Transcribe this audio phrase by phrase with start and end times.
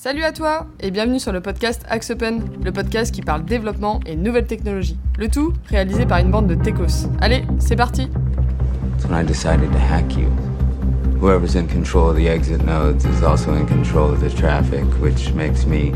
[0.00, 3.98] Salut à toi et bienvenue sur le podcast Axe Open, le podcast qui parle développement
[4.06, 4.96] et nouvelles technologies.
[5.18, 7.08] Le tout réalisé par une bande de techos.
[7.20, 8.08] Allez, c'est parti
[8.92, 10.28] That's when I decided to hack you.
[11.20, 15.34] Whoever's in control of the exit nodes is also in control of the traffic, which
[15.34, 15.90] makes me.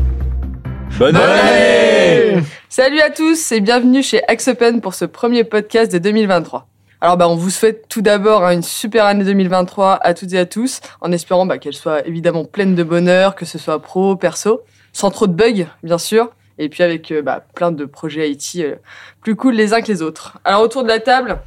[0.99, 5.97] Bonne année Salut à tous et bienvenue chez Axe Open pour ce premier podcast de
[5.97, 6.67] 2023.
[7.03, 10.39] Alors bah, on vous souhaite tout d'abord hein, une super année 2023 à toutes et
[10.39, 14.15] à tous, en espérant bah, qu'elle soit évidemment pleine de bonheur, que ce soit pro,
[14.15, 14.61] perso,
[14.93, 18.55] sans trop de bugs bien sûr, et puis avec euh, bah, plein de projets IT
[18.59, 18.75] euh,
[19.21, 20.39] plus cool les uns que les autres.
[20.45, 21.41] Alors autour de la table,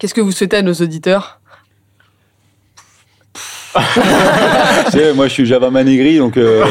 [0.00, 1.39] qu'est-ce que vous souhaitez à nos auditeurs?
[4.90, 6.64] Tu sais, moi je suis Java Manigri, donc euh,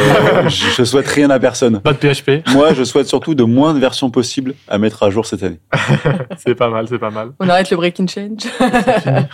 [0.48, 1.80] je je souhaite rien à personne.
[1.82, 2.48] Pas de PHP.
[2.54, 5.60] Moi, je souhaite surtout de moins de versions possibles à mettre à jour cette année.
[6.38, 7.32] C'est pas mal, c'est pas mal.
[7.40, 8.50] On arrête le break and change.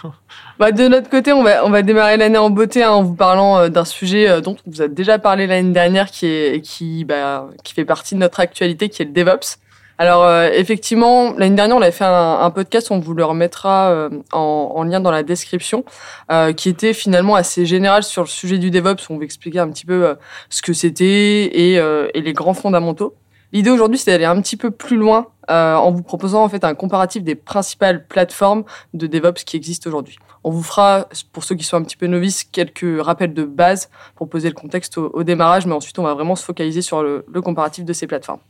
[0.58, 3.16] Bah, de notre côté, on va, on va démarrer l'année en beauté hein, en vous
[3.16, 6.62] parlant euh, d'un sujet euh, dont on vous a déjà parlé l'année dernière, qui, est,
[6.62, 9.58] qui, bah, qui fait partie de notre actualité, qui est le DevOps.
[9.98, 14.10] Alors euh, effectivement, l'année dernière, on avait fait un, podcast, on vous le remettra euh,
[14.34, 15.86] en, en lien dans la description,
[16.32, 19.10] euh, qui était finalement assez général sur le sujet du DevOps.
[19.10, 20.16] On vous expliquait un petit peu euh,
[20.50, 23.16] ce que c'était et, euh, et les grands fondamentaux.
[23.54, 26.66] L'idée aujourd'hui, c'est d'aller un petit peu plus loin euh, en vous proposant en fait
[26.66, 30.18] un comparatif des principales plateformes de DevOps qui existent aujourd'hui.
[30.44, 33.90] On vous fera, pour ceux qui sont un petit peu novices, quelques rappels de base
[34.16, 37.02] pour poser le contexte au, au démarrage, mais ensuite on va vraiment se focaliser sur
[37.02, 38.42] le, le comparatif de ces plateformes.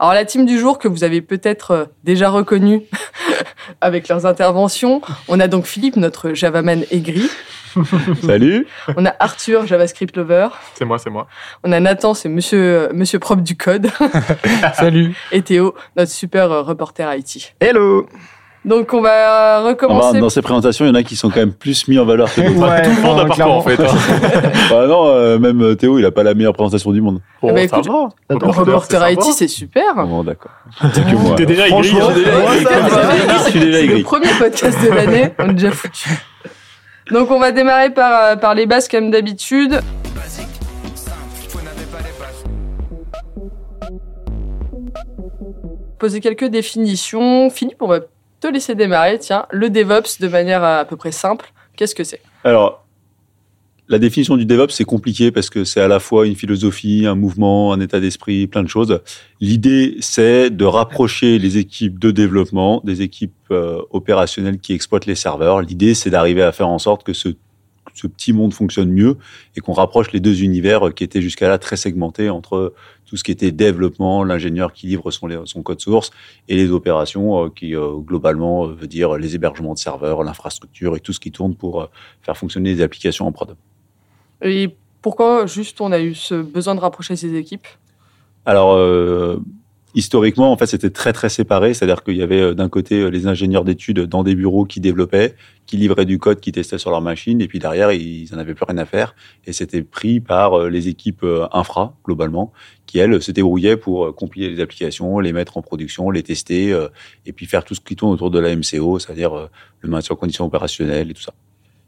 [0.00, 2.80] Alors la team du jour que vous avez peut-être euh, déjà reconnue
[3.82, 7.28] avec leurs interventions, on a donc Philippe, notre Javaman aigri,
[8.22, 11.26] Salut on a Arthur, JavaScript lover, C'est moi, c'est moi.
[11.64, 13.90] on a Nathan, c'est monsieur, monsieur propre du code,
[14.74, 15.14] Salut.
[15.32, 17.54] et Théo, notre super euh, reporter IT.
[17.60, 18.08] Hello
[18.64, 20.20] Donc on va On va- recommencer.
[20.20, 22.32] Dans ces présentations, il y en a qui sont quand même plus mis en valeur
[22.32, 22.60] que d'autres.
[22.68, 23.56] Ouais, Tout le monde a clairement.
[23.58, 23.80] en fait.
[23.80, 23.86] hein.
[24.70, 27.20] bah non, euh, même Théo, il a pas la meilleure présentation du monde.
[27.40, 28.08] Bon, bah, ça écoute, va.
[28.28, 29.94] Le reporter IT, c'est super.
[30.06, 30.50] Bon, d'accord.
[30.80, 31.36] Que moi.
[31.36, 31.78] T'es déjà aigri.
[31.78, 32.08] Hein.
[33.46, 36.10] Je suis déjà C'est le premier podcast de l'année, on est déjà foutu.
[37.10, 39.80] Donc on va démarrer par, euh, par les bases comme d'habitude.
[45.98, 47.50] Poser quelques définitions.
[47.50, 48.00] Philippe, on va
[48.40, 49.18] te laisser démarrer.
[49.18, 52.20] Tiens, le DevOps de manière à, peu près simple, qu'est-ce que c'est?
[52.44, 52.86] Alors,
[53.88, 57.16] la définition du DevOps, c'est compliqué parce que c'est à la fois une philosophie, un
[57.16, 59.00] mouvement, un état d'esprit, plein de choses.
[59.40, 65.16] L'idée, c'est de rapprocher les équipes de développement des équipes euh, opérationnelles qui exploitent les
[65.16, 65.60] serveurs.
[65.60, 67.30] L'idée, c'est d'arriver à faire en sorte que ce,
[68.00, 69.16] ce petit monde fonctionne mieux
[69.56, 72.72] et qu'on rapproche les deux univers qui étaient jusqu'à là très segmentés entre
[73.06, 76.10] tout ce qui était développement, l'ingénieur qui livre son, son code source
[76.48, 80.96] et les opérations euh, qui, euh, globalement, euh, veut dire les hébergements de serveurs, l'infrastructure
[80.96, 81.88] et tout ce qui tourne pour
[82.22, 83.56] faire fonctionner les applications en prod.
[84.42, 84.70] Et
[85.02, 87.66] pourquoi juste on a eu ce besoin de rapprocher ces équipes?
[88.46, 89.42] Alors, euh,
[89.94, 91.74] historiquement, en fait, c'était très, très séparé.
[91.74, 94.80] C'est-à-dire qu'il y avait euh, d'un côté euh, les ingénieurs d'études dans des bureaux qui
[94.80, 95.34] développaient,
[95.66, 98.54] qui livraient du code, qui testaient sur leur machine, et puis derrière, ils n'en avaient
[98.54, 99.14] plus rien à faire.
[99.46, 102.52] Et c'était pris par euh, les équipes infra, globalement,
[102.86, 106.76] qui, elles, se débrouillaient pour compiler les applications, les mettre en production, les tester,
[107.26, 109.48] et puis faire tout ce qui tourne autour de la MCO, c'est-à-dire
[109.80, 111.34] le maintien en conditions opérationnelles et tout ça.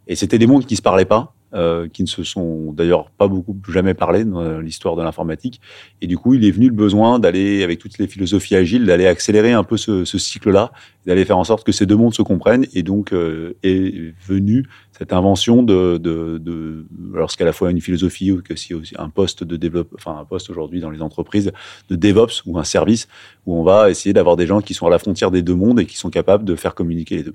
[0.06, 3.28] Et c'était des mondes qui se parlaient pas, euh, qui ne se sont d'ailleurs pas
[3.28, 5.60] beaucoup jamais parlé dans l'histoire de l'informatique.
[6.00, 9.06] Et du coup, il est venu le besoin d'aller, avec toutes les philosophies agiles, d'aller
[9.06, 10.72] accélérer un peu ce, ce cycle-là,
[11.06, 12.66] d'aller faire en sorte que ces deux mondes se comprennent.
[12.74, 17.70] Et donc euh, est venue cette invention de, de, de alors ce qu'à la fois
[17.70, 20.90] une philosophie ou que si aussi un poste de développement, enfin un poste aujourd'hui dans
[20.90, 21.52] les entreprises
[21.88, 23.08] de DevOps ou un service
[23.46, 25.80] où on va essayer d'avoir des gens qui sont à la frontière des deux mondes
[25.80, 27.34] et qui sont capables de faire communiquer les deux.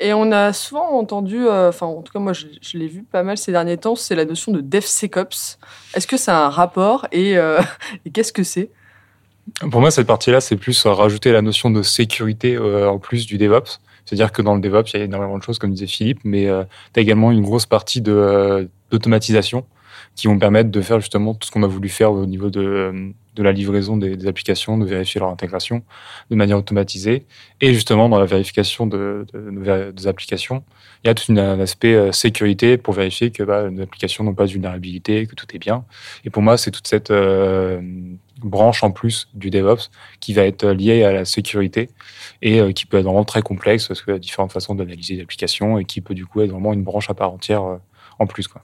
[0.00, 3.22] Et on a souvent entendu, euh, enfin en tout cas moi je, l'ai vu pas
[3.22, 5.58] mal ces derniers temps, c'est la notion de DevSecOps.
[5.94, 7.60] Est-ce que a un rapport et, euh,
[8.04, 8.70] et qu'est-ce que c'est?
[9.70, 13.36] Pour moi, cette partie-là, c'est plus euh, rajouter la notion de sécurité en plus du
[13.36, 13.80] DevOps.
[14.04, 16.46] C'est-à-dire que dans le DevOps, il y a énormément de choses, comme disait Philippe, mais
[16.92, 19.64] tu as également une grosse partie d'automatisation
[20.20, 23.14] qui vont permettre de faire justement tout ce qu'on a voulu faire au niveau de,
[23.36, 25.82] de la livraison des, applications, de vérifier leur intégration
[26.30, 27.24] de manière automatisée.
[27.62, 30.62] Et justement, dans la vérification de, de des applications,
[31.02, 34.34] il y a tout un aspect euh, sécurité pour vérifier que bah, nos applications n'ont
[34.34, 35.86] pas de vulnérabilité, que tout est bien.
[36.26, 37.80] Et pour moi, c'est toute cette euh,
[38.44, 39.90] branche en plus du DevOps
[40.20, 41.88] qui va être liée à la sécurité
[42.42, 45.14] et euh, qui peut être vraiment très complexe parce qu'il y a différentes façons d'analyser
[45.14, 47.62] les applications et qui peut du coup être vraiment une branche à part entière
[48.18, 48.48] en plus.
[48.48, 48.62] Quoi.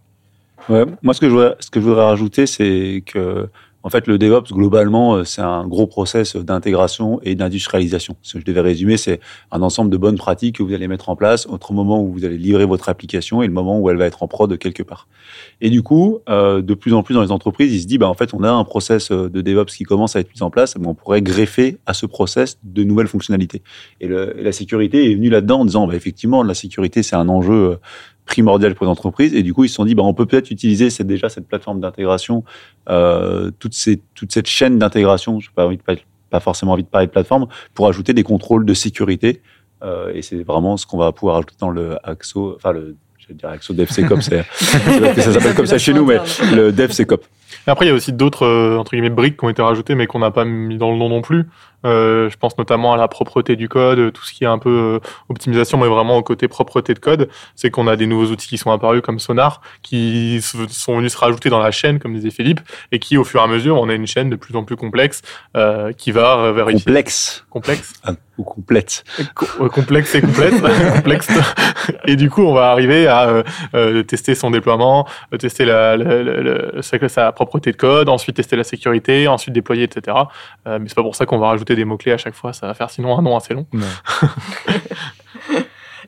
[0.69, 3.49] Moi, ce que je voudrais, rajouter, c'est que
[3.87, 8.17] En fait, le DevOps, globalement, c'est un gros process d'intégration et d'industrialisation.
[8.21, 9.21] Ce que je devais résumer, c'est
[9.53, 12.11] un ensemble de bonnes pratiques que vous allez mettre en place entre le moment où
[12.11, 14.83] vous allez livrer votre application et le moment où elle va être en prod quelque
[14.83, 15.07] part.
[15.61, 18.15] Et du coup, de plus en plus dans les entreprises, il se dit, bah, en
[18.15, 20.89] fait, on a un process de DevOps qui commence à être mis en place, mais
[20.89, 23.63] on pourrait greffer à ce process de nouvelles fonctionnalités.
[24.01, 27.79] Et la sécurité est venue là-dedans en disant, bah, effectivement, la sécurité, c'est un enjeu
[28.27, 29.35] primordial pour les entreprises.
[29.35, 31.49] Et du coup, ils se sont dit, bah, on peut peut-être utiliser cette, déjà cette
[31.49, 32.45] plateforme d'intégration,
[32.91, 35.95] euh, toute, ces, toute cette chaîne d'intégration, je n'ai pas, envie de, pas,
[36.31, 39.41] pas forcément envie de parler de plateforme, pour ajouter des contrôles de sécurité.
[39.83, 42.97] Euh, et c'est vraiment ce qu'on va pouvoir ajouter dans le AXO, enfin le
[43.27, 46.19] je vais dire Axo DevSecOps, c'est, ça s'appelle comme ça chez nous, mais
[46.55, 47.25] le DevSecOps.
[47.67, 50.07] Après, il y a aussi d'autres euh, entre guillemets briques qui ont été rajoutées, mais
[50.07, 51.47] qu'on n'a pas mis dans le nom non plus.
[51.85, 55.01] Euh, je pense notamment à la propreté du code, tout ce qui est un peu
[55.01, 57.29] euh, optimisation, mais vraiment au côté propreté de code.
[57.55, 61.19] C'est qu'on a des nouveaux outils qui sont apparus comme Sonar, qui sont venus se
[61.19, 62.61] rajouter dans la chaîne, comme disait Philippe,
[62.93, 64.77] et qui, au fur et à mesure, on a une chaîne de plus en plus
[64.77, 65.23] complexe
[65.57, 66.85] euh, qui va vérifier.
[66.85, 67.45] Complexe.
[67.51, 67.93] Complexe.
[68.05, 69.05] Ah, ou complète.
[69.73, 70.61] complexe et complète.
[70.95, 71.29] complexe.
[72.07, 73.45] Et du coup, on va arriver à
[73.75, 75.07] euh, tester son déploiement,
[75.39, 80.17] tester la, la, la, sa propreté de code, ensuite tester la sécurité, ensuite déployer, etc.
[80.67, 82.75] mais c'est pas pour ça qu'on va rajouter des mots-clés à chaque fois, ça va
[82.75, 83.67] faire sinon un nom assez long.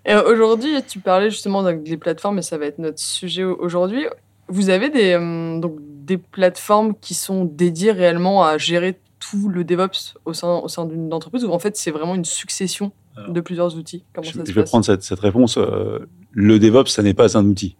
[0.04, 4.06] et aujourd'hui, tu parlais justement des plateformes, et ça va être notre sujet aujourd'hui.
[4.48, 9.62] Vous avez des, euh, donc, des plateformes qui sont dédiées réellement à gérer tout le
[9.64, 12.92] DevOps au sein, au sein d'une entreprise, ou en fait c'est vraiment une succession
[13.28, 14.04] de plusieurs outils?
[14.14, 15.58] Comment Je, ça se je vais prendre cette, cette réponse.
[15.58, 17.76] Euh, le DevOps, ça n'est pas un outil.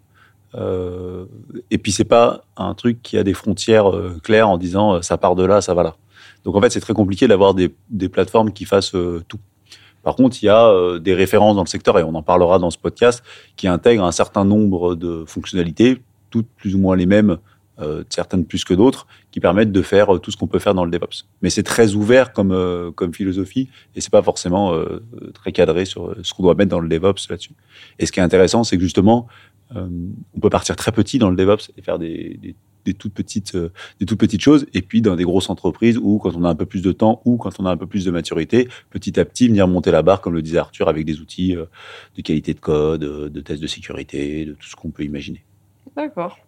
[0.55, 1.27] Euh,
[1.71, 3.91] et puis c'est pas un truc qui a des frontières
[4.23, 5.97] claires en disant ça part de là, ça va là.
[6.45, 7.69] Donc en fait, c'est très compliqué d'avoir des,
[8.09, 9.39] plateformes qui fassent euh, tout.
[10.03, 12.59] Par contre, il y a euh, des références dans le secteur, et on en parlera
[12.59, 13.23] dans ce podcast,
[13.57, 16.01] qui intègrent un certain nombre de fonctionnalités,
[16.31, 17.39] toutes plus ou moins les mêmes,
[17.81, 20.85] euh, certaines plus que d'autres, qui permettent de faire tout ce qu'on peut faire dans
[20.85, 21.27] le DevOps.
[21.43, 24.73] Mais c'est très ouvert comme, comme philosophie, et c'est pas forcément
[25.35, 27.53] très cadré sur ce qu'on doit mettre dans le DevOps là-dessus.
[27.99, 29.27] Et ce qui est intéressant, c'est que justement,
[29.75, 32.39] on peut partir très petit dans le DevOps et faire des,
[32.95, 34.67] toutes petites, euh, des toutes petites choses.
[34.75, 37.21] Et puis dans des grosses entreprises où quand on a un peu plus de temps
[37.25, 40.03] ou quand on a un peu plus de maturité, petit à petit venir monter la
[40.03, 41.67] barre, comme le disait Arthur, avec des outils euh,
[42.17, 45.45] de qualité de code, euh, de tests de sécurité, de tout ce qu'on peut imaginer.
[45.97, 46.39] D'accord.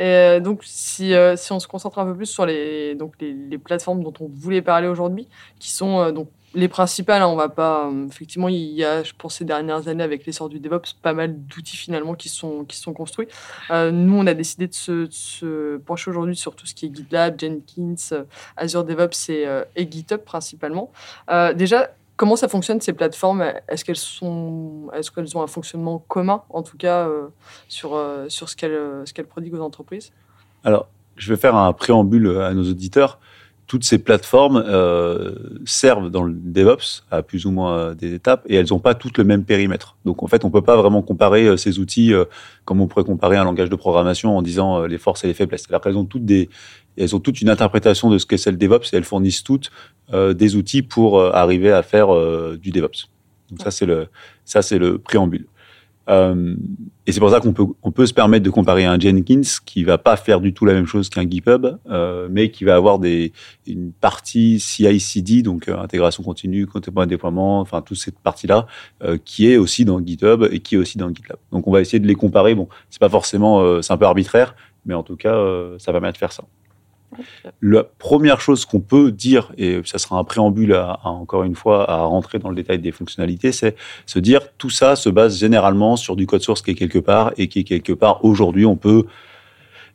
[0.00, 4.04] Et donc, si, si, on se concentre un peu plus sur les, donc les plateformes
[4.04, 5.26] dont on voulait parler aujourd'hui,
[5.58, 6.28] qui sont donc
[6.58, 7.86] les principales, hein, on va pas.
[7.86, 11.34] Euh, effectivement, il y a, pense, ces dernières années, avec l'essor du DevOps, pas mal
[11.46, 13.28] d'outils finalement qui sont, qui sont construits.
[13.70, 17.38] Euh, nous, on a décidé de se, pencher aujourd'hui sur tout ce qui est GitLab,
[17.38, 18.24] Jenkins, euh,
[18.56, 20.90] Azure DevOps et, GitHub principalement.
[21.54, 23.52] déjà, comment ça fonctionne ces plateformes?
[23.68, 27.08] Est-ce qu'elles sont, est-ce qu'elles ont un fonctionnement commun, en tout cas,
[27.68, 30.10] sur, sur ce qu'elles, ce prodiguent aux entreprises?
[30.64, 33.20] Alors, je vais faire un préambule à nos auditeurs
[33.68, 35.34] toutes ces plateformes euh,
[35.66, 39.18] servent dans le DevOps à plus ou moins des étapes et elles n'ont pas toutes
[39.18, 39.98] le même périmètre.
[40.06, 42.24] Donc en fait, on peut pas vraiment comparer euh, ces outils euh,
[42.64, 45.66] comme on pourrait comparer un langage de programmation en disant les forces et les faiblesses.
[45.68, 46.24] cest à ont toutes
[46.96, 49.70] elles ont toute une interprétation de ce qu'est c'est le DevOps et elles fournissent toutes
[50.12, 52.08] des outils pour arriver à faire
[52.58, 53.08] du DevOps.
[53.50, 54.08] Donc ça c'est le
[54.44, 55.46] ça c'est le préambule.
[56.08, 56.54] Euh,
[57.06, 59.84] et c'est pour ça qu'on peut, on peut se permettre de comparer un Jenkins qui
[59.84, 62.98] va pas faire du tout la même chose qu'un GitHub, euh, mais qui va avoir
[62.98, 63.32] des,
[63.66, 68.66] une partie CI/CD, donc euh, intégration continue, contemporain déploiement, enfin toute cette partie-là,
[69.24, 71.38] qui est aussi dans GitHub et qui est aussi dans GitLab.
[71.52, 72.54] Donc on va essayer de les comparer.
[72.54, 75.34] Bon, c'est pas forcément, c'est un peu arbitraire, mais en tout cas,
[75.78, 76.44] ça va permettre de faire ça.
[77.60, 81.90] La première chose qu'on peut dire, et ça sera un préambule à, encore une fois
[81.90, 83.76] à rentrer dans le détail des fonctionnalités, c'est
[84.06, 87.32] se dire tout ça se base généralement sur du code source qui est quelque part
[87.36, 89.04] et qui est quelque part aujourd'hui, on peut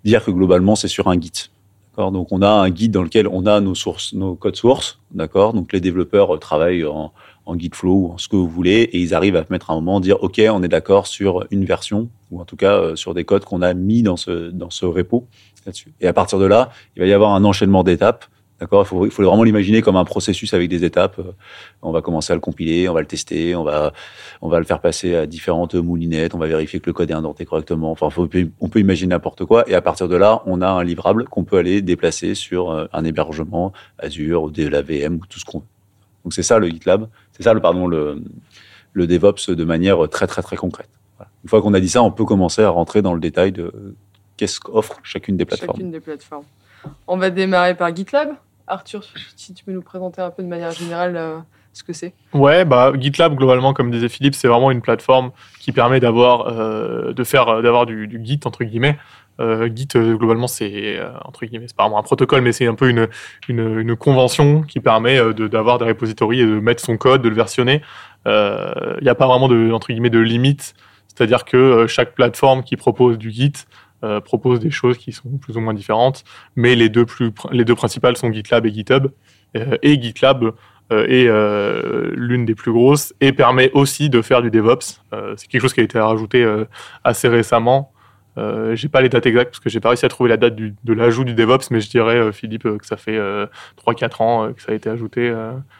[0.03, 1.49] dire que globalement c'est sur un Git.
[1.97, 5.53] Donc on a un guide dans lequel on a nos sources, nos codes sources, d'accord?
[5.53, 7.13] Donc les développeurs travaillent en,
[7.45, 9.99] en Gitflow ou en ce que vous voulez et ils arrivent à mettre un moment
[9.99, 13.25] dire ok on est d'accord sur une version ou en tout cas euh, sur des
[13.25, 15.27] codes qu'on a mis dans ce dans ce repo
[15.65, 15.93] là-dessus.
[16.01, 18.25] Et à partir de là, il va y avoir un enchaînement d'étapes.
[18.59, 18.83] D'accord?
[18.83, 21.19] Il faut, vraiment l'imaginer comme un processus avec des étapes.
[21.81, 23.91] On va commencer à le compiler, on va le tester, on va,
[24.41, 27.15] on va le faire passer à différentes moulinettes, on va vérifier que le code est
[27.15, 27.91] indenté correctement.
[27.91, 28.07] Enfin,
[28.61, 29.67] on peut imaginer n'importe quoi.
[29.69, 32.85] Et à partir de là, on a un livrable qu'on peut aller déplacer sur euh,
[32.93, 35.65] un hébergement Azure ou de la VM ou tout ce qu'on veut.
[36.23, 38.21] Donc c'est ça le GitLab, c'est ça le, pardon, le,
[38.93, 40.89] le DevOps de manière très très très concrète.
[41.43, 43.95] Une fois qu'on a dit ça, on peut commencer à rentrer dans le détail de
[44.37, 45.77] qu'est-ce qu'offre chacune des plateformes.
[45.77, 46.45] Chacune des plateformes.
[47.07, 48.35] On va démarrer par GitLab.
[48.67, 49.03] Arthur,
[49.35, 51.37] si tu peux nous présenter un peu de manière générale euh,
[51.73, 52.13] ce que c'est.
[52.33, 57.11] Ouais, bah GitLab globalement, comme disait Philippe, c'est vraiment une plateforme qui permet d'avoir, euh,
[57.13, 58.97] de faire, d'avoir du, du, Git entre guillemets
[59.39, 63.07] Git, globalement, c'est entre guillemets, c'est pas vraiment un protocole, mais c'est un peu une,
[63.47, 67.81] une, convention qui permet d'avoir des repositories et de mettre son code, de le versionner.
[68.25, 70.75] Il n'y a pas vraiment de entre guillemets de limite,
[71.07, 73.53] c'est-à-dire que chaque plateforme qui propose du Git
[74.23, 76.23] propose des choses qui sont plus ou moins différentes,
[76.55, 79.07] mais les deux plus les deux principales sont GitLab et GitHub.
[79.55, 80.53] et GitLab
[80.91, 85.01] euh, est euh, l'une des plus grosses et permet aussi de faire du DevOps.
[85.13, 86.45] Euh, c'est quelque chose qui a été rajouté
[87.05, 87.92] assez récemment.
[88.37, 90.55] Euh, j'ai pas les dates exactes parce que j'ai pas réussi à trouver la date
[90.55, 93.19] du, de l'ajout du DevOps, mais je dirais, Philippe, que ça fait
[93.85, 95.33] 3-4 ans que ça a été ajouté.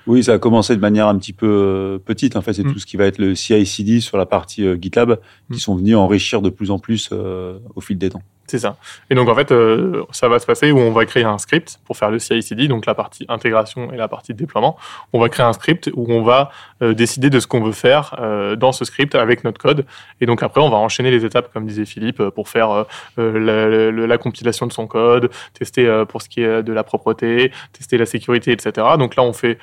[0.08, 2.36] Oui, ça a commencé de manière un petit peu petite.
[2.36, 2.74] En fait, c'est mm.
[2.74, 5.20] tout ce qui va être le CI/CD sur la partie GitLab
[5.52, 5.60] qui mm.
[5.60, 8.24] sont venus enrichir de plus en plus au fil des temps.
[8.48, 8.76] C'est ça.
[9.10, 11.80] Et donc en fait, euh, ça va se passer où on va créer un script
[11.86, 14.78] pour faire le CI/CD, donc la partie intégration et la partie déploiement.
[15.14, 18.16] On va créer un script où on va euh, décider de ce qu'on veut faire
[18.20, 19.86] euh, dans ce script avec notre code.
[20.20, 22.86] Et donc après, on va enchaîner les étapes, comme disait Philippe, pour faire
[23.18, 27.98] la, la, compilation de son code, tester pour ce qui est de la propreté, tester
[27.98, 28.88] la sécurité, etc.
[28.98, 29.58] Donc là, on fait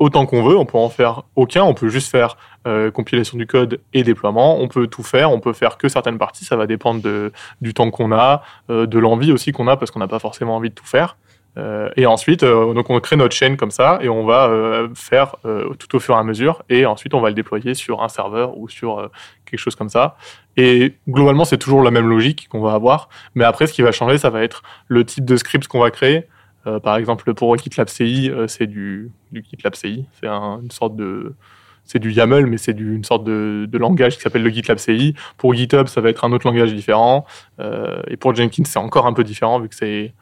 [0.00, 0.56] autant qu'on veut.
[0.56, 1.62] On peut en faire aucun.
[1.62, 4.58] On peut juste faire euh, compilation du code et déploiement.
[4.58, 5.30] On peut tout faire.
[5.30, 6.44] On peut faire que certaines parties.
[6.44, 7.02] Ça va dépendre
[7.60, 10.56] du temps qu'on a, euh, de l'envie aussi qu'on a parce qu'on n'a pas forcément
[10.56, 11.16] envie de tout faire.
[11.58, 14.50] Euh, et ensuite, donc on crée notre chaîne comme ça et on va
[14.94, 15.34] faire
[15.78, 16.62] tout au fur et à mesure.
[16.70, 19.10] Et ensuite, on va le déployer sur un serveur ou sur
[19.44, 20.16] quelque chose comme ça.
[20.56, 23.10] Et globalement, c'est toujours la même logique qu'on va avoir.
[23.34, 25.90] Mais après, ce qui va changer, ça va être le type de script qu'on va
[25.90, 26.26] créer.
[26.66, 30.06] Euh, par exemple, pour GitLab CI, euh, c'est du, GitLab CI.
[30.20, 31.34] C'est une sorte de.
[31.84, 35.14] C'est du YAML, mais c'est une sorte de, langage qui s'appelle le GitLab CI.
[35.38, 37.26] Pour GitHub, ça va être un autre langage différent.
[37.58, 40.12] Euh, et pour Jenkins, c'est encore un peu différent, vu que c'est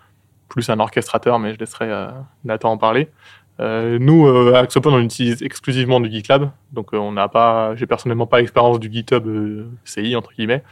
[0.49, 1.90] plus un orchestrateur, mais je laisserai
[2.45, 3.11] Nathan en parler.
[3.59, 6.50] nous, à on utilise exclusivement du GitLab.
[6.73, 9.26] Donc, on n'a pas, j'ai personnellement pas l'expérience du GitHub
[9.85, 10.62] CI, entre guillemets.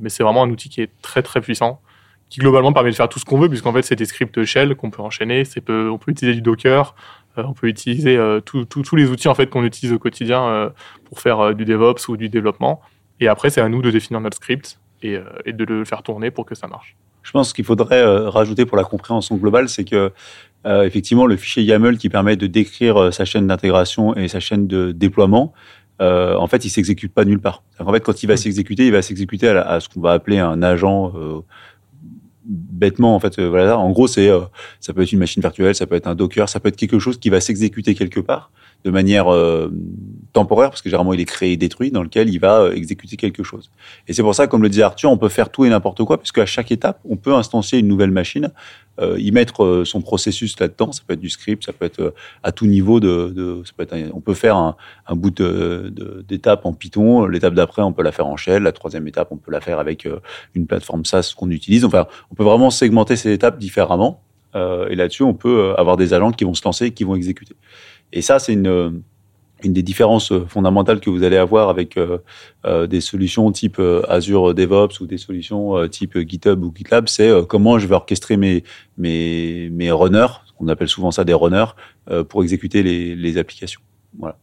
[0.00, 1.80] mais c'est vraiment un outil qui est très, très puissant
[2.30, 4.74] qui globalement permet de faire tout ce qu'on veut, puisqu'en fait, c'est des scripts shell
[4.74, 5.42] qu'on peut enchaîner.
[5.64, 6.94] Peu, on peut utiliser du Docker,
[7.38, 10.70] euh, on peut utiliser euh, tous les outils en fait qu'on utilise au quotidien euh,
[11.04, 12.80] pour faire du DevOps ou du développement.
[13.20, 16.30] Et après, c'est à nous de définir notre script et, et, de le faire tourner
[16.30, 16.96] pour que ça marche.
[17.22, 20.12] Je pense qu'il faudrait rajouter pour la compréhension globale, c'est que
[20.64, 24.92] effectivement, le fichier YAML qui permet de décrire sa chaîne d'intégration et sa chaîne de
[24.92, 25.52] déploiement,
[26.00, 27.62] euh, en fait, il s'exécute pas nulle part.
[27.78, 28.38] En fait, quand il va mmh.
[28.38, 31.40] s'exécuter, il va s'exécuter à, à, ce qu'on va appeler un agent euh,
[32.48, 34.40] bêtement en fait euh, voilà en gros c'est euh,
[34.80, 36.98] ça peut être une machine virtuelle ça peut être un docker ça peut être quelque
[36.98, 38.50] chose qui va s'exécuter quelque part
[38.84, 39.70] de manière euh,
[40.38, 43.16] temporaire, parce que généralement il est créé et détruit, dans lequel il va euh, exécuter
[43.16, 43.70] quelque chose.
[44.06, 46.18] Et c'est pour ça, comme le disait Arthur, on peut faire tout et n'importe quoi,
[46.18, 48.52] puisque à chaque étape, on peut instancier une nouvelle machine,
[49.00, 50.92] euh, y mettre euh, son processus là-dedans.
[50.92, 52.14] Ça peut être du script, ça peut être
[52.44, 54.76] à tout niveau de, ça peut être on peut faire un,
[55.10, 55.34] bout
[56.28, 57.26] d'étape en Python.
[57.26, 58.62] L'étape d'après, on peut la faire en Shell.
[58.62, 60.06] La troisième étape, on peut la faire avec
[60.54, 61.84] une plateforme SaaS qu'on utilise.
[61.84, 64.22] Enfin, on peut vraiment segmenter ces étapes différemment.
[64.54, 67.54] et là-dessus, on peut avoir des agents qui vont se lancer qui vont exécuter.
[68.12, 69.02] Et ça, c'est une,
[69.64, 72.18] une des différences fondamentales que vous allez avoir avec euh,
[72.64, 77.08] euh des solutions type euh, Azure DevOps ou des solutions euh, type GitHub ou GitLab,
[77.08, 78.62] c'est comment je vais orchestrer mes,
[78.96, 80.26] mes, mes runners,
[80.60, 81.72] on appelle souvent ça des runners,
[82.28, 83.80] pour exécuter les, les applications.
[84.18, 84.38] Voilà.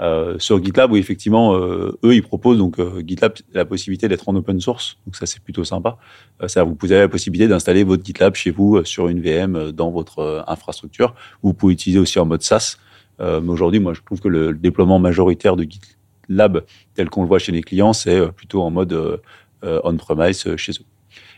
[0.00, 4.36] Euh, sur GitLab, où effectivement, euh, eux, ils proposent donc GitLab la possibilité d'être en
[4.36, 5.98] open source, donc ça c'est plutôt sympa.
[6.46, 10.44] ça, vous avez la possibilité d'installer votre GitLab chez vous sur une VM dans votre
[10.46, 11.14] infrastructure.
[11.42, 12.76] Vous pouvez utiliser aussi en mode SaaS.
[13.20, 17.28] Euh, mais aujourd'hui, moi, je trouve que le, déploiement majoritaire de GitLab, tel qu'on le
[17.28, 20.84] voit chez les clients, c'est euh, plutôt en mode euh, on-premise chez eux.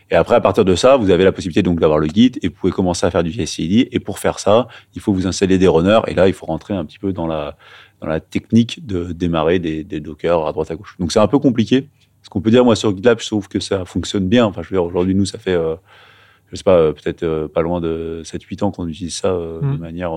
[0.09, 2.49] Et après, à partir de ça, vous avez la possibilité donc d'avoir le Git et
[2.49, 3.87] vous pouvez commencer à faire du CI/CD.
[3.93, 6.01] Et pour faire ça, il faut vous installer des runners.
[6.07, 7.55] Et là, il faut rentrer un petit peu dans la
[8.01, 10.97] dans la technique de démarrer des, des Docker à droite à gauche.
[10.99, 11.87] Donc c'est un peu compliqué.
[12.23, 14.45] Ce qu'on peut dire moi sur GitLab, je trouve que ça fonctionne bien.
[14.45, 15.75] Enfin, je veux dire, aujourd'hui, nous, ça fait, euh,
[16.51, 19.77] je sais pas, peut-être pas loin de 7-8 ans qu'on utilise ça de mmh.
[19.77, 20.11] manière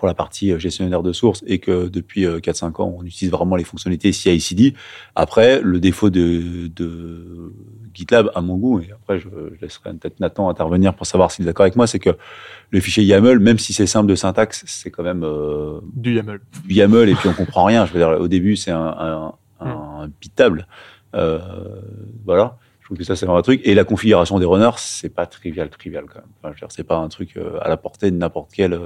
[0.00, 3.30] pour la partie euh, gestionnaire de sources et que depuis 4-5 euh, ans, on utilise
[3.30, 4.72] vraiment les fonctionnalités CI/CD.
[5.14, 7.52] Après, le défaut de, de,
[7.92, 11.44] GitLab, à mon goût, et après je, je laisserai peut-être Nathan intervenir pour savoir s'il
[11.44, 12.16] est d'accord avec moi, c'est que
[12.70, 16.40] le fichier YAML, même si c'est simple de syntaxe, c'est quand même euh, du YAML.
[16.64, 17.84] Du YAML et puis on comprend rien.
[17.84, 20.12] Je veux dire, au début, c'est un, un, un, mm.
[20.18, 20.66] bitable.
[21.14, 21.40] Euh,
[22.24, 22.56] voilà
[22.90, 23.60] trouve que ça, c'est un truc.
[23.64, 26.52] Et la configuration des runners, c'est pas trivial, trivial quand même.
[26.54, 28.76] Enfin, c'est pas un truc à la portée de n'importe quel,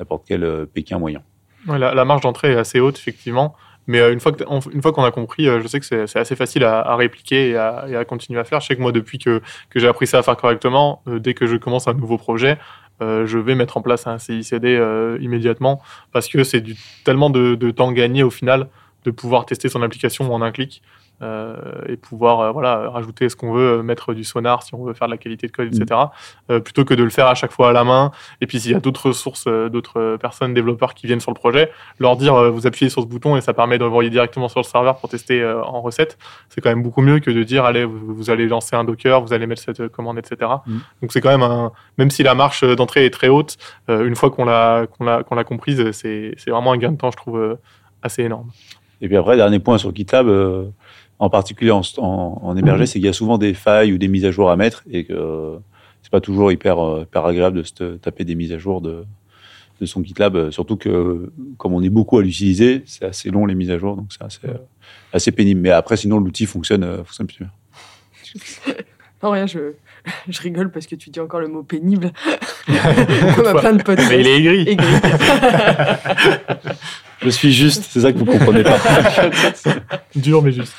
[0.00, 1.22] n'importe quel euh, Pékin moyen.
[1.66, 3.54] la, marge d'entrée est assez haute, effectivement.
[3.86, 4.32] Mais euh, une fois
[4.92, 8.40] qu'on a compris, euh, je sais que c'est assez facile à, répliquer et à, continuer
[8.40, 8.60] à faire.
[8.60, 9.40] Je sais que moi, depuis que
[9.74, 12.58] j'ai appris ça à faire correctement, dès que je commence un nouveau projet,
[13.00, 14.78] je vais mettre en place un CICD
[15.20, 15.80] immédiatement
[16.12, 16.62] parce que c'est
[17.04, 18.68] tellement de, temps gagné au final
[19.04, 20.82] de pouvoir tester son application en un clic.
[21.22, 24.94] Euh, et pouvoir euh, voilà rajouter ce qu'on veut, mettre du sonar si on veut
[24.94, 26.00] faire de la qualité de code, etc.
[26.50, 28.10] Euh, plutôt que de le faire à chaque fois à la main.
[28.40, 31.36] Et puis s'il y a d'autres ressources, euh, d'autres personnes, développeurs qui viennent sur le
[31.36, 34.60] projet, leur dire euh, vous appuyez sur ce bouton et ça permet d'envoyer directement sur
[34.60, 36.18] le serveur pour tester euh, en recette.
[36.48, 39.32] C'est quand même beaucoup mieux que de dire allez vous, allez lancer un Docker, vous
[39.32, 40.50] allez mettre cette euh, commande, etc.
[40.66, 40.78] Mm.
[41.02, 43.56] Donc c'est quand même un même si la marche d'entrée est très haute,
[43.88, 46.92] euh, une fois qu'on l'a qu'on l'a qu'on l'a comprise, c'est c'est vraiment un gain
[46.92, 47.56] de temps, je trouve euh,
[48.02, 48.50] assez énorme.
[49.00, 50.66] Et puis après, dernier point sur GitLab, euh,
[51.20, 54.08] en particulier en, en, en hébergé, c'est qu'il y a souvent des failles ou des
[54.08, 55.58] mises à jour à mettre et que euh,
[56.02, 59.04] c'est pas toujours hyper, euh, hyper agréable de se taper des mises à jour de,
[59.80, 60.34] de son GitLab.
[60.34, 63.78] euh, Surtout que, comme on est beaucoup à l'utiliser, c'est assez long les mises à
[63.78, 64.40] jour, donc c'est assez,
[65.12, 65.60] assez pénible.
[65.60, 68.74] Mais après, sinon, l'outil fonctionne, fonctionne plus bien.
[69.22, 69.74] Non, rien, je,
[70.30, 72.10] je rigole parce que tu dis encore le mot pénible.
[73.36, 74.08] Comme à plein de podcasts.
[74.08, 74.60] Mais il est aigri.
[74.70, 74.86] Aigri.
[77.22, 78.78] Je suis juste, c'est ça que vous comprenez pas.
[80.14, 80.74] Dur mais juste.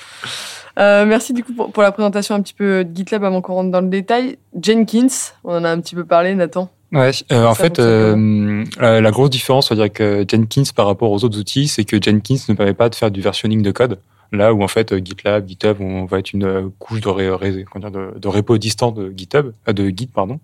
[0.79, 3.53] Euh, merci du coup pour, pour la présentation un petit peu de GitLab avant qu'on
[3.53, 4.37] rentre dans le détail.
[4.59, 5.07] Jenkins,
[5.43, 6.69] on en a un petit peu parlé, Nathan.
[6.93, 10.87] Ouais, euh, en fait, euh, euh, la grosse différence, on va dire que Jenkins par
[10.87, 13.71] rapport aux autres outils, c'est que Jenkins ne permet pas de faire du versionning de
[13.71, 13.97] code.
[14.33, 17.29] Là où en fait euh, GitLab, GitHub, on va être une euh, couche de, ré,
[17.29, 20.39] ré- de, de repo distant de GitHub, euh, de Git pardon.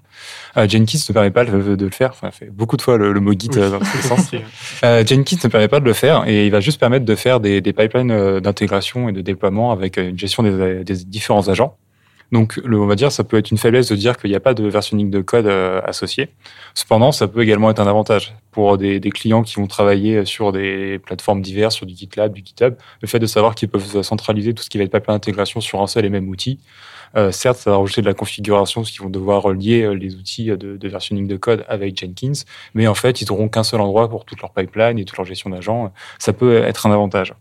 [0.57, 2.09] Euh, Jenkins ne permet pas de, de le faire.
[2.09, 3.61] Enfin, fait beaucoup de fois le, le mot Git Oui.
[3.61, 4.31] dans tous les sens.
[4.83, 7.39] Euh, Jenkins ne permet pas de le faire et il va juste permettre de faire
[7.39, 11.77] des, des pipelines d'intégration et de déploiement avec une gestion des, des différents agents.
[12.31, 14.39] Donc, le, on va dire, ça peut être une faiblesse de dire qu'il n'y a
[14.39, 16.29] pas de versionning de code euh, associé.
[16.73, 20.99] Cependant, ça peut également être un avantage pour des, clients qui vont travailler sur des
[20.99, 22.75] plateformes diverses, sur du GitLab, du GitHub.
[23.01, 25.81] Le fait de savoir qu'ils peuvent centraliser tout ce qui va être pipeline d'intégration sur
[25.81, 26.59] un seul et même outil.
[27.15, 30.15] Euh, certes, ça va rajouter de la configuration, parce qu'ils vont devoir relier euh, les
[30.15, 32.43] outils de, de de code avec Jenkins.
[32.73, 35.25] Mais en fait, ils n'auront qu'un seul endroit pour toute leur pipeline et toute leur
[35.25, 35.93] gestion d'agents.
[36.19, 37.33] Ça peut être un avantage.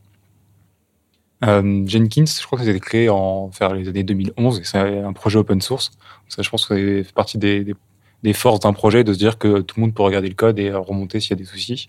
[1.45, 5.12] Euh, Jenkins, je crois que c'était créé en vers les années 2011 et c'est un
[5.12, 5.90] projet open source.
[6.28, 7.75] Ça, je pense que ça fait partie des,
[8.23, 10.59] des, forces d'un projet de se dire que tout le monde peut regarder le code
[10.59, 11.88] et remonter s'il y a des soucis.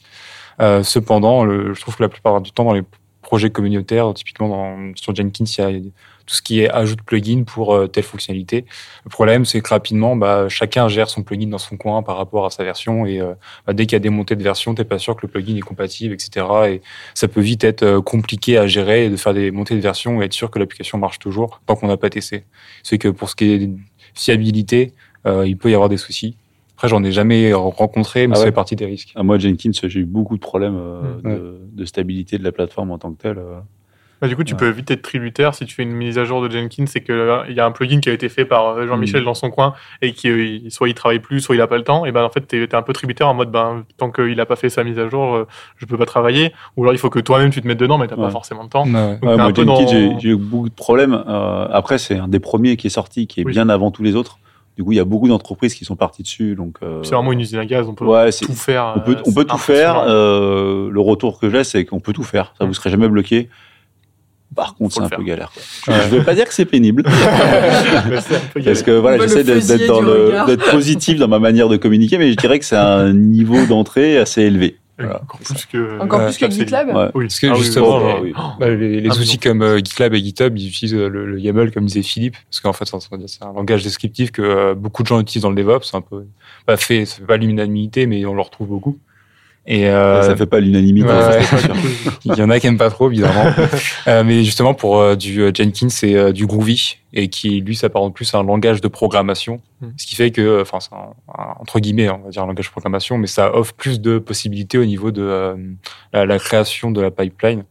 [0.59, 2.83] Euh, cependant, je trouve que la plupart du temps dans les
[3.21, 5.91] projets communautaires, typiquement sur Jenkins, il y a
[6.27, 8.65] tout ce qui est ajout de plugin pour euh, telle fonctionnalité.
[9.05, 12.45] Le problème, c'est que rapidement, bah, chacun gère son plugin dans son coin par rapport
[12.45, 13.33] à sa version et euh,
[13.65, 15.55] bah, dès qu'il y a des montées de version, t'es pas sûr que le plugin
[15.55, 16.45] est compatible, etc.
[16.67, 16.81] Et
[17.15, 20.21] ça peut vite être euh, compliqué à gérer et de faire des montées de version
[20.21, 22.43] et être sûr que l'application marche toujours tant qu'on n'a pas testé.
[22.83, 23.77] C'est que pour ce qui est de
[24.13, 24.91] fiabilité,
[25.25, 26.35] euh, il peut y avoir des soucis.
[26.75, 28.47] Après, j'en ai jamais rencontré, mais Ah ça ouais.
[28.49, 29.11] fait partie des risques.
[29.15, 31.33] À moi, Jenkins, j'ai eu beaucoup de problèmes euh, Mm.
[31.33, 33.37] de, de stabilité de la plateforme en tant que telle.
[33.39, 33.59] euh.
[34.21, 34.59] Bah, du coup, tu Ouais.
[34.59, 37.53] peux vite être tributaire si tu fais une mise à jour de Jenkins et qu'il
[37.55, 40.13] y a un plugin qui a été fait par euh, Jean-Michel dans son coin et
[40.13, 42.03] qui euh, soit il travaille plus, soit il a pas le temps.
[42.05, 44.45] Et ben en fait, t'es es un peu tributaire en mode ben tant qu'il a
[44.47, 46.51] pas fait sa mise à jour, euh, je peux pas travailler.
[46.77, 48.31] Ou alors il faut que toi-même tu te mettes dedans, mais t'as pas Ouais.
[48.31, 48.85] forcément le temps.
[48.85, 49.19] Ouais.
[49.21, 51.13] Donc, moi, Jenkins, dans- j'ai eu beaucoup de problèmes.
[51.27, 53.51] Euh, après, c'est un des premiers qui est sorti, qui est Oui.
[53.51, 54.39] bien avant tous les autres.
[54.77, 56.55] Du coup, il y a beaucoup d'entreprises qui sont parties dessus.
[56.55, 58.93] Donc, euh, C'est vraiment une usine à gaz, on peut ouais, c'est- tout faire.
[58.95, 60.03] on peut, euh, on peut c'est tout faire.
[60.07, 62.53] Euh, le retour que j'ai, c'est qu'on peut tout faire.
[62.59, 62.67] Ça Mm.
[62.67, 63.49] vous serait jamais bloqué.
[64.57, 65.17] Par contre, c'est un faire.
[65.19, 65.51] peu galère.
[65.85, 65.93] Quoi.
[66.09, 67.03] Je vais pas dire que c'est pénible.
[68.55, 72.59] C'est Parce que voilà, j'essaie d'être positif dans ma manière de communiquer, mais je dirais
[72.59, 74.77] que c'est un niveau d'entrée assez élevé.
[74.99, 75.21] Voilà.
[75.21, 75.99] Encore plus que.
[76.01, 76.61] Encore plus que Capsule.
[76.63, 77.09] GitLab Ouais.
[77.13, 77.25] Oui.
[77.25, 78.33] Parce que Ah justement, oui, oui.
[78.35, 78.43] Oui.
[78.59, 79.51] Bah, les les Ah, outils non.
[79.51, 82.61] comme euh, GitLab et GitHub, ils utilisent euh, le, le YAML, comme disait Philippe, parce
[82.61, 85.51] qu'en fait, c'est un- c'est un langage descriptif que euh, beaucoup de gens utilisent dans
[85.51, 85.83] le DevOps.
[85.83, 86.25] C'est un peu
[86.65, 88.97] pas fait, ça fait pas l'unanimité, mais on le retrouve beaucoup.
[89.69, 91.09] Et euh, Ça fait pas l'unanimité.
[91.09, 91.41] ouais,
[92.25, 93.45] il y en a qui aiment pas trop, évidemment.
[94.07, 97.75] Euh, mais justement, pour euh, du euh, Jenkins, c'est euh, du Groovy, et qui, lui,
[97.75, 99.59] s'apparente plus à un langage de programmation.
[99.81, 99.87] Mm.
[99.97, 102.67] Ce qui fait que, enfin, c'est un- un- entre guillemets, on va dire un langage
[102.67, 105.55] de programmation, mais ça offre plus de possibilités au niveau de euh,
[106.13, 107.65] la, la création de la pipeline.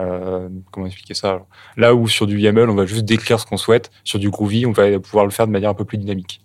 [0.00, 1.46] Euh, comment expliquer ça alors?
[1.76, 4.64] Là où sur du YAML, on va juste décrire ce qu'on souhaite, sur du Groovy,
[4.64, 6.40] on va pouvoir le faire de manière un peu plus dynamique.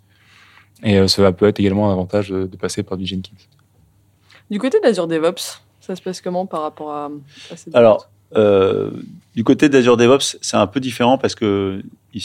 [0.83, 3.31] Et euh, ça peut être également un avantage de, de passer par du Jenkins.
[4.51, 7.09] Du côté d'Azure DevOps, ça se passe comment par rapport à,
[7.51, 8.91] à cette Alors, euh,
[9.33, 11.81] du côté d'Azure DevOps, c'est un peu différent parce que,
[12.13, 12.21] ils,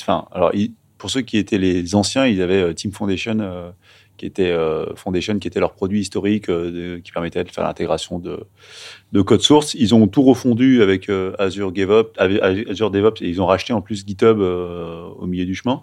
[0.00, 3.70] enfin, alors, ils- pour ceux qui étaient les anciens, ils avaient euh, Team Foundation, euh,
[4.18, 8.18] qui était euh, Foundation, qui était leur produit historique, de- qui permettait de faire l'intégration
[8.18, 8.40] de,
[9.12, 9.72] de code source.
[9.72, 14.04] Ils ont tout refondu avec Azure DevOps, Azure DevOps, et ils ont racheté en plus
[14.06, 15.82] GitHub au milieu du chemin.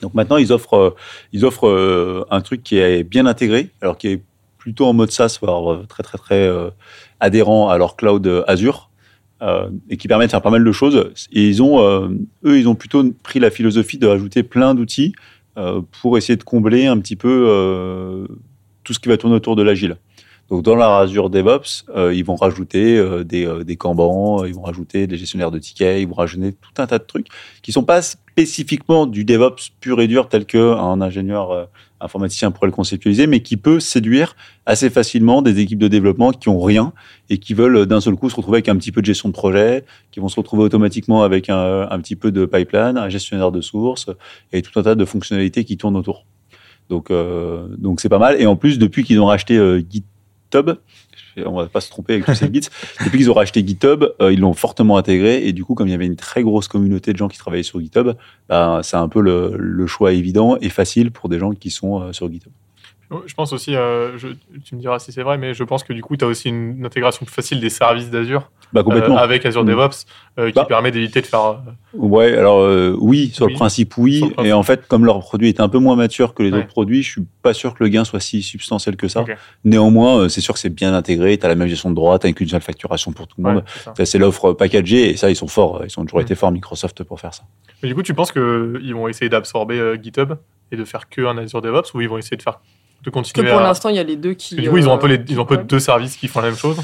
[0.00, 0.94] Donc maintenant, ils offrent,
[1.32, 4.22] ils offrent un truc qui est bien intégré, alors qui est
[4.64, 6.70] plutôt en mode SaaS, voire euh, très très très euh,
[7.20, 8.90] adhérent à leur cloud euh, Azure
[9.90, 11.10] et qui permet de faire pas mal de choses.
[11.30, 15.12] Ils ont, eux, ils ont plutôt pris la philosophie de rajouter plein d'outils
[16.00, 18.26] pour essayer de combler un petit peu
[18.84, 19.98] tout ce qui va tourner autour de l'agile.
[20.48, 25.18] Donc dans leur Azure DevOps, ils vont rajouter des, des Kanban, ils vont rajouter des
[25.18, 27.26] gestionnaires de tickets, ils vont rajouter tout un tas de trucs
[27.60, 31.68] qui sont pas spécifiquement du DevOps pur et dur tel que un ingénieur
[32.04, 34.36] informaticien pourrait le conceptualiser, mais qui peut séduire
[34.66, 36.92] assez facilement des équipes de développement qui ont rien
[37.30, 39.28] et qui veulent euh, d'un seul coup se retrouver avec un petit peu de gestion
[39.28, 43.08] de projet, qui vont se retrouver automatiquement avec un, un petit peu de pipeline, un
[43.08, 44.10] gestionnaire de sources
[44.52, 46.26] et tout un tas de fonctionnalités qui tournent autour.
[46.88, 48.40] Donc, euh, donc c'est pas mal.
[48.40, 50.78] Et en plus, depuis qu'ils ont racheté euh, GitHub,
[51.44, 52.68] on va pas se tromper avec tous ces gits,
[53.04, 55.46] depuis qu'ils ont racheté GitHub, euh, ils l'ont fortement intégré.
[55.46, 57.62] Et du coup, comme il y avait une très grosse communauté de gens qui travaillaient
[57.62, 58.14] sur GitHub,
[58.48, 62.00] bah, c'est un peu le, le choix évident et facile pour des gens qui sont
[62.00, 62.52] euh, sur GitHub.
[63.26, 64.28] Je pense aussi, euh, je,
[64.64, 66.48] tu me diras si c'est vrai, mais je pense que du coup, tu as aussi
[66.48, 69.66] une, une intégration plus facile des services d'Azure Bah, euh, avec Azure Mm.
[69.68, 70.06] DevOps
[70.38, 70.64] euh, qui Bah.
[70.64, 71.60] permet d'éviter de faire.
[71.92, 72.66] Ouais, alors
[72.98, 73.52] oui, sur Oui.
[73.52, 74.16] le principe, oui.
[74.18, 74.48] Sur le principe.
[74.50, 76.58] Et en fait, comme leur produit est un peu moins mature que les Ouais.
[76.58, 79.24] autres produits, je suis pas sûr que le gain soit si substantiel que ça.
[79.64, 81.38] Néanmoins, c'est sûr que c'est bien intégré.
[81.38, 83.52] Tu as la même gestion de droit, tu une seule facturation pour tout le ouais,
[83.54, 83.64] monde.
[84.04, 85.82] c'est l'offre packagée et ça, ils sont forts.
[85.86, 86.22] Ils ont toujours Mm.
[86.22, 87.44] été forts, Microsoft, pour faire ça.
[87.82, 90.32] Mais du coup, tu penses qu'ils vont essayer d'absorber GitHub
[90.72, 92.58] et de faire que un Azure DevOps ou ils vont essayer de faire
[93.04, 93.62] de Parce que continuer pour à...
[93.62, 94.56] l'instant, il y a les deux qui.
[94.56, 96.28] Du coup, ils ont un peu, euh, les, ils ont un peu deux services qui
[96.28, 96.78] font la même chose.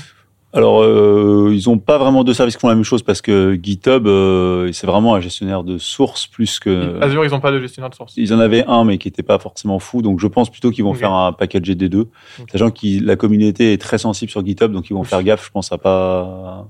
[0.53, 3.57] Alors, euh, ils ont pas vraiment deux services qui font la même chose parce que
[3.63, 7.01] GitHub, euh, c'est vraiment un gestionnaire de sources plus que.
[7.01, 8.15] Azure, ils n'ont pas de gestionnaire de source.
[8.17, 10.03] Ils en avaient un, mais qui était pas forcément fou.
[10.03, 12.09] Donc, je pense plutôt qu'ils vont faire un package des deux.
[12.51, 15.51] Sachant que la communauté est très sensible sur GitHub, donc ils vont faire gaffe, je
[15.51, 16.67] pense, à pas,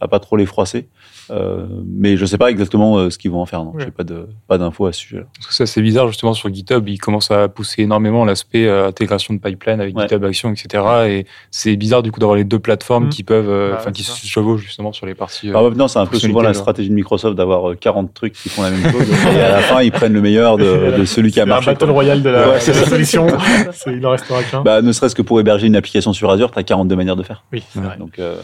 [0.00, 0.88] à pas trop les froisser.
[1.30, 3.62] Euh, mais je sais pas exactement euh, ce qu'ils vont en faire.
[3.64, 3.84] Non, Ouais.
[3.84, 5.24] j'ai pas de, pas d'infos à ce sujet-là.
[5.36, 8.88] Parce que ça, c'est bizarre, justement, sur GitHub, ils commencent à pousser énormément l'aspect euh,
[8.88, 10.02] intégration de pipeline avec Ouais.
[10.02, 10.84] GitHub Action, etc.
[11.08, 13.10] Et c'est bizarre, du coup, d'avoir les deux plateformes Mhm.
[13.10, 15.48] qui peuvent, euh, Bah, enfin, qui se chevauchent, justement, sur les parties.
[15.48, 18.32] euh, Alors maintenant, c'est un peu souvent la stratégie de Microsoft d'avoir euh, 40 trucs
[18.34, 19.02] qui font la même chose.
[19.34, 21.54] et à la fin, ils prennent le meilleur de, de celui qui a C'est un
[21.54, 21.66] marché.
[21.66, 21.92] battle quoi.
[21.92, 23.26] royale de la, Ouais, de la solution.
[23.86, 24.62] Il en restera qu'un.
[24.62, 27.22] Bah, ne serait-ce que pour héberger une application sur Azure, tu as 42 manières de
[27.22, 27.44] faire.
[27.52, 27.86] oui, c'est Ouais.
[27.86, 27.96] vrai.
[27.98, 28.36] Donc, euh,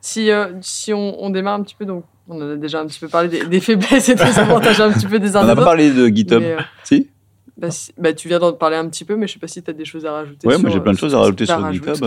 [0.00, 2.86] Si, euh, si on, on démarre un petit peu, donc on en a déjà un
[2.86, 5.42] petit peu parlé des, des faiblesses et des avantages un petit peu des uns on
[5.42, 5.70] des n'a pas autres.
[5.70, 6.40] parlé de GitHub.
[6.40, 7.08] mais, euh, Si
[7.58, 9.62] bah, si- bah, tu viens d'en parler un petit peu, mais je sais pas si
[9.62, 10.46] tu as des choses à rajouter.
[10.48, 11.84] Ouais, sur, moi j'ai plein de euh, choses à rajouter sur rajoute.
[11.94, 12.06] GitHub.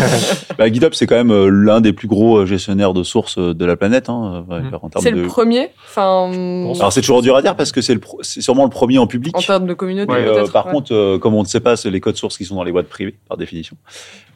[0.58, 4.08] bah, GitHub, c'est quand même l'un des plus gros gestionnaires de sources de la planète.
[4.08, 5.20] Hein, en termes C'est de...
[5.20, 8.40] le premier, enfin, Alors c'est toujours dur à dire parce que c'est le pro- c'est
[8.40, 9.36] sûrement le premier en public.
[9.36, 10.72] en termes de communauté, euh, par ouais.
[10.72, 12.72] contre, euh, comme on ne sait pas, c'est les codes sources qui sont dans les
[12.72, 13.76] boîtes privées par définition.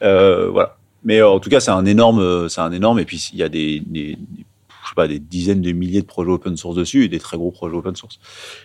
[0.03, 0.77] Euh, voilà.
[1.03, 2.99] Mais euh, en tout cas, c'est un énorme, euh, c'est un énorme.
[2.99, 6.31] Et puis il y a des, je sais pas, des dizaines de milliers de projets
[6.31, 8.19] open source dessus et des très gros projets open source.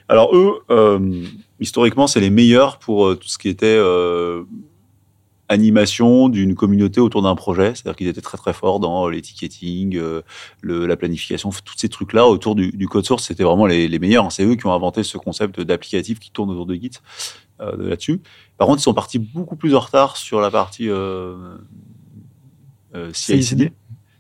[0.09, 1.25] Alors eux, euh,
[1.61, 3.79] historiquement, c'est les meilleurs pour tout ce qui était
[5.49, 7.75] animation d'une communauté autour d'un projet.
[7.75, 10.23] C'est-à-dire qu'ils étaient très très forts dans l'éticketing, euh,
[10.61, 13.25] le- la planification, tous ces trucs-là autour du, code source.
[13.25, 14.31] C'était vraiment les, les meilleurs.
[14.33, 16.91] C'est eux qui ont inventé ce concept d'applicatif qui tourne autour de Git
[17.61, 18.21] de là-dessus.
[18.59, 20.91] Par contre, ils sont partis beaucoup plus en retard sur la partie
[23.13, 23.73] CI/CD.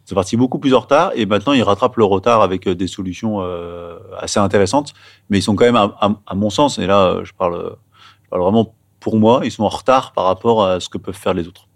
[0.04, 2.74] Ils sont partis beaucoup plus en retard et maintenant ils rattrapent le retard avec euh,
[2.76, 4.92] des solutions euh, assez intéressantes.
[5.30, 7.76] Mais ils sont quand même, à, à- à mon sens, et là euh, je parle,
[8.24, 11.14] je parle vraiment pour moi, ils sont en retard par rapport à ce que peuvent
[11.16, 11.66] faire les autres.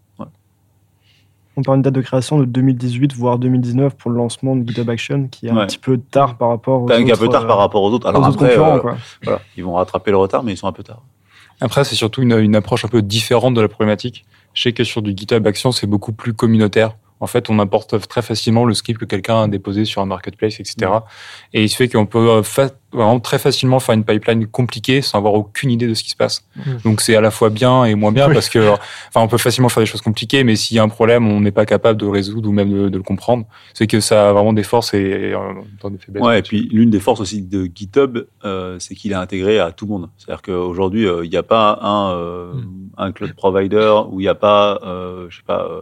[1.57, 4.89] On parle d'une date de création de 2018, voire 2019 pour le lancement de GitHub
[4.89, 7.43] Action, qui est un petit peu tard par rapport aux même un autres, peu tard
[7.45, 8.07] euh, par rapport aux autres.
[8.09, 8.77] Alors autres après, concurrents.
[8.77, 8.97] euh, quoi.
[9.25, 11.03] voilà, ils vont rattraper le retard, mais ils sont un peu tard.
[11.61, 14.25] Après, c'est surtout une, une approche un peu différente de la problématique.
[14.55, 16.97] Je sais que sur du GitHub Action, c'est beaucoup plus communautaire.
[17.21, 20.59] En fait, on importe très facilement le script que quelqu'un a déposé sur un marketplace,
[20.59, 20.91] etc.
[21.53, 25.01] Et il se fait qu'on peut euh, fa- vraiment très facilement faire une pipeline compliquée
[25.03, 26.45] sans avoir aucune idée de ce qui se passe.
[26.83, 28.35] Donc c'est à la fois bien et moins bien Oui.
[28.35, 30.89] parce que, enfin, on peut facilement faire des choses compliquées, mais s'il y a un
[30.89, 33.45] problème, on n'est pas capable de le résoudre ou même de, de le comprendre.
[33.75, 35.35] C'est que ça a vraiment des forces et
[35.81, 36.23] temps des faiblesses.
[36.25, 39.71] Ouais, et puis l'une des forces aussi de GitHub, euh, c'est qu'il est intégré à
[39.73, 40.09] tout le monde.
[40.17, 42.53] C'est-à-dire qu'aujourd'hui, euh, il n'y a pas un, euh,
[42.97, 45.81] un cloud provider où il n'y a pas, euh, je sais pas, euh,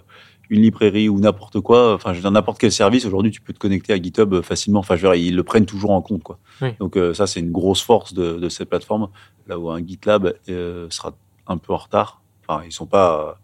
[0.51, 1.95] une librairie ou n'importe quoi.
[1.95, 4.43] Enfin, je veux dire, n'importe quel service, aujourd'hui, tu peux te connecter à GitHub euh,
[4.43, 4.81] facilement.
[4.81, 6.39] Enfin, je veux dire, ils le prennent toujours en compte, quoi.
[6.63, 6.71] Oui.
[6.81, 9.09] Donc, euh, ça, c'est une grosse force de, de cette plateforme.
[9.47, 11.15] Là où un GitLab euh, sera
[11.47, 12.23] un peu en retard.
[12.47, 13.39] Enfin, ils sont pas,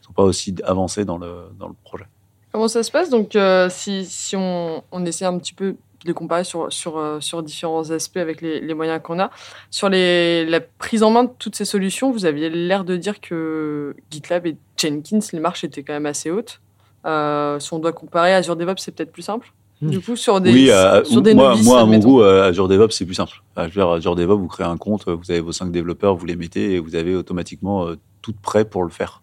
[0.00, 2.06] ils sont pas aussi avancés dans le, dans le projet.
[2.52, 3.10] Comment ça se passe?
[3.10, 7.20] Donc, euh, si, si on, on essaie un petit peu les comparer sur, sur, euh,
[7.20, 9.30] sur différents aspects avec les, les moyens qu'on a,
[9.70, 13.20] sur les, la prise en main de toutes ces solutions, vous aviez l'air de dire
[13.20, 16.60] que GitLab et Jenkins, les marches étaient quand même assez hautes.
[17.06, 19.52] Euh, si on doit comparer Azure DevOps, c'est peut-être plus simple.
[19.82, 19.90] Hmm.
[19.90, 22.48] Du coup, sur des, oui, euh, sur des moi, novices, moi, à mon goût, euh,
[22.48, 23.42] Azure DevOps, c'est plus simple.
[23.72, 26.74] Dire, Azure DevOps, vous créez un compte, vous avez vos cinq développeurs, vous les mettez
[26.74, 29.22] et vous avez automatiquement euh, tout prêt pour le faire.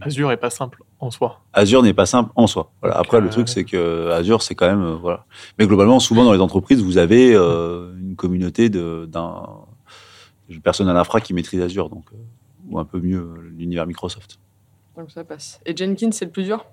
[0.00, 1.40] Azure est pas simple en soi.
[1.52, 2.72] Azure n'est pas simple en soi.
[2.80, 2.96] Voilà.
[2.96, 5.24] Donc, Après, euh, le truc, c'est que Azure, c'est quand même euh, voilà.
[5.58, 9.42] Mais globalement, souvent dans les entreprises, vous avez euh, une communauté de d'un
[10.48, 12.16] d'une personne à l'infra qui maîtrise Azure, donc euh,
[12.70, 14.38] ou un peu mieux euh, l'univers Microsoft.
[14.96, 15.60] Donc ça passe.
[15.66, 16.64] Et Jenkins, c'est le plus dur,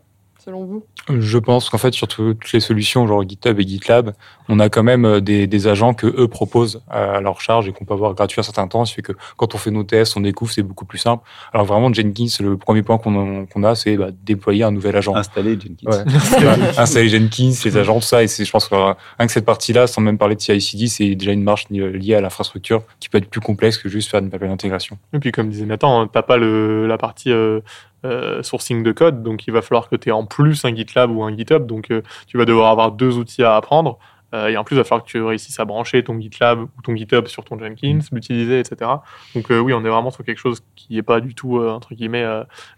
[0.45, 0.85] selon vous?
[1.09, 4.13] Je pense qu'en fait, sur toutes les solutions, genre GitHub et GitLab,
[4.47, 7.71] on a quand même euh, des, des agents que eux proposent à leur charge et
[7.73, 8.85] qu'on peut avoir gratuit à certains temps.
[8.85, 11.23] Ce qui fait que quand on fait nos tests, on découvre, c'est beaucoup plus simple.
[11.51, 15.15] Alors vraiment, Jenkins, le premier point qu'on a, c'est bah, déployer un nouvel agent.
[15.15, 16.05] Installer Jenkins.
[16.05, 16.77] Ouais.
[16.77, 18.23] Installer Jenkins, les agents, tout ça.
[18.23, 20.87] Et c'est, je pense que euh, rien que cette partie-là, sans même parler de CI/CD,
[20.87, 24.19] c'est déjà une marche liée à l'infrastructure qui peut être plus complexe que juste faire
[24.19, 24.99] une pipeline d'intégration.
[25.13, 27.61] Et puis, comme disait Nathan, t'as pas le, la partie euh,
[28.05, 31.09] euh, sourcing de code, donc il va falloir que tu aies en plus un GitLab
[31.11, 33.97] ou un GitHub, donc euh, tu vas devoir avoir deux outils à apprendre.
[34.33, 36.81] Euh, et en plus, il va falloir que tu réussisses à brancher ton GitLab ou
[36.83, 38.91] ton GitHub sur ton Jenkins, l'utiliser, etc.
[39.33, 42.25] Donc oui, on est vraiment sur quelque chose qui n'est pas du tout, entre guillemets,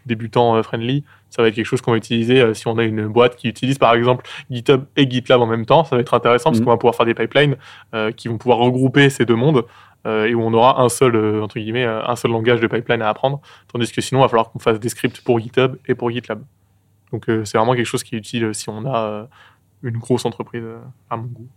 [0.06, 1.04] débutant friendly.
[1.30, 3.80] Ça va être quelque chose qu'on va utiliser si on a une boîte qui utilise
[3.80, 5.84] par exemple GitHub et GitLab en même temps.
[5.84, 6.66] Ça va être intéressant parce Mhm.
[6.66, 7.56] qu'on va pouvoir faire des pipelines
[8.16, 9.64] qui vont pouvoir regrouper ces deux mondes
[10.06, 13.02] et où on aura un seul, euh, entre guillemets, euh, un seul langage de pipeline
[13.02, 13.42] à apprendre.
[13.72, 16.42] Tandis que sinon, il va falloir qu'on fasse des scripts pour GitHub et pour GitLab.
[17.12, 19.24] Donc euh, c'est vraiment quelque chose qui est utile si on a euh,
[19.84, 20.80] une grosse entreprise euh,
[21.10, 21.48] à mon goût.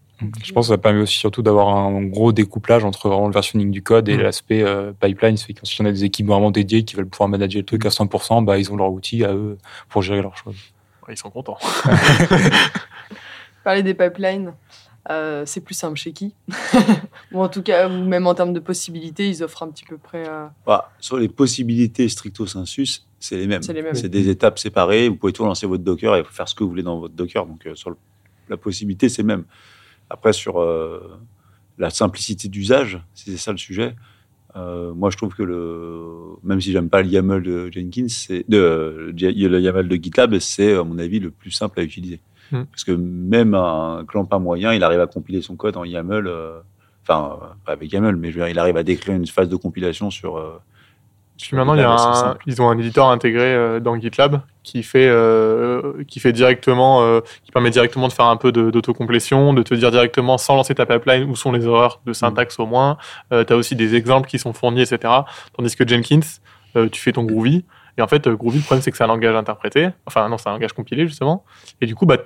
[0.45, 3.71] Je pense que ça permet aussi surtout d'avoir un gros découplage entre vraiment le versionning
[3.71, 4.21] du code et Mm.
[4.21, 5.39] l'aspect euh, pipeline.
[5.39, 7.87] Fait que si on a des équipes vraiment dédiées qui veulent pouvoir manager le truc
[7.87, 9.57] à 100%, bah, ils ont leur outil à eux
[9.89, 10.57] pour gérer leurs choses.
[11.09, 11.57] Ouais, ils sont contents.
[13.65, 14.53] Parler des pipelines,
[15.09, 16.35] euh, c'est plus simple chez qui
[17.33, 19.97] Ou en tout cas, ou même en termes de possibilités, ils offrent un petit peu
[19.97, 20.29] près.
[20.29, 20.47] euh,
[20.99, 23.63] sur les possibilités stricto sensus, c'est les mêmes.
[23.95, 25.09] C'est des étapes séparées.
[25.09, 27.47] Vous pouvez tout lancer votre Docker et faire ce que vous voulez dans votre Docker.
[27.47, 27.97] Donc, euh, sur le-
[28.49, 29.45] la possibilité, c'est même.
[30.11, 31.19] Après, sur euh,
[31.79, 33.95] la simplicité d'usage, si c'est ça le sujet,
[34.57, 38.07] moi, je trouve que le, même si j'aime pas le YAML de Jenkins,
[38.49, 42.21] de, le YAML de GitLab, c'est à mon avis le plus simple à utiliser.
[42.53, 42.65] Hmm.
[42.65, 46.27] Parce que même un clampin moyen, il arrive à compiler son code en YAML.
[46.27, 46.61] euh,
[47.03, 49.49] Enfin, euh, pas avec YAML, mais je veux dire, il arrive à décrire une phase
[49.49, 50.37] de compilation sur.
[50.37, 50.61] euh,
[51.39, 52.45] Puis sur maintenant, il y a GitLab, c'est un- simple.
[52.47, 57.51] ils ont un éditeur intégré euh, dans GitLab qui fait, euh, qui fait directement, qui
[57.51, 60.85] permet directement de faire un peu de- d'autocomplétion, de te dire directement sans lancer ta
[60.87, 62.99] pipeline où sont les erreurs de syntaxe au moins.
[63.31, 65.13] Tu as aussi des exemples qui sont fournis, etc.
[65.57, 66.21] Tandis que Jenkins,
[66.93, 67.65] tu fais ton Groovy.
[67.99, 69.89] Et en fait, Groovy, le problème, c'est que c'est un langage interprété.
[70.07, 71.45] Enfin, non, c'est un langage compilé, justement.
[71.81, 72.19] Et du coup, bah,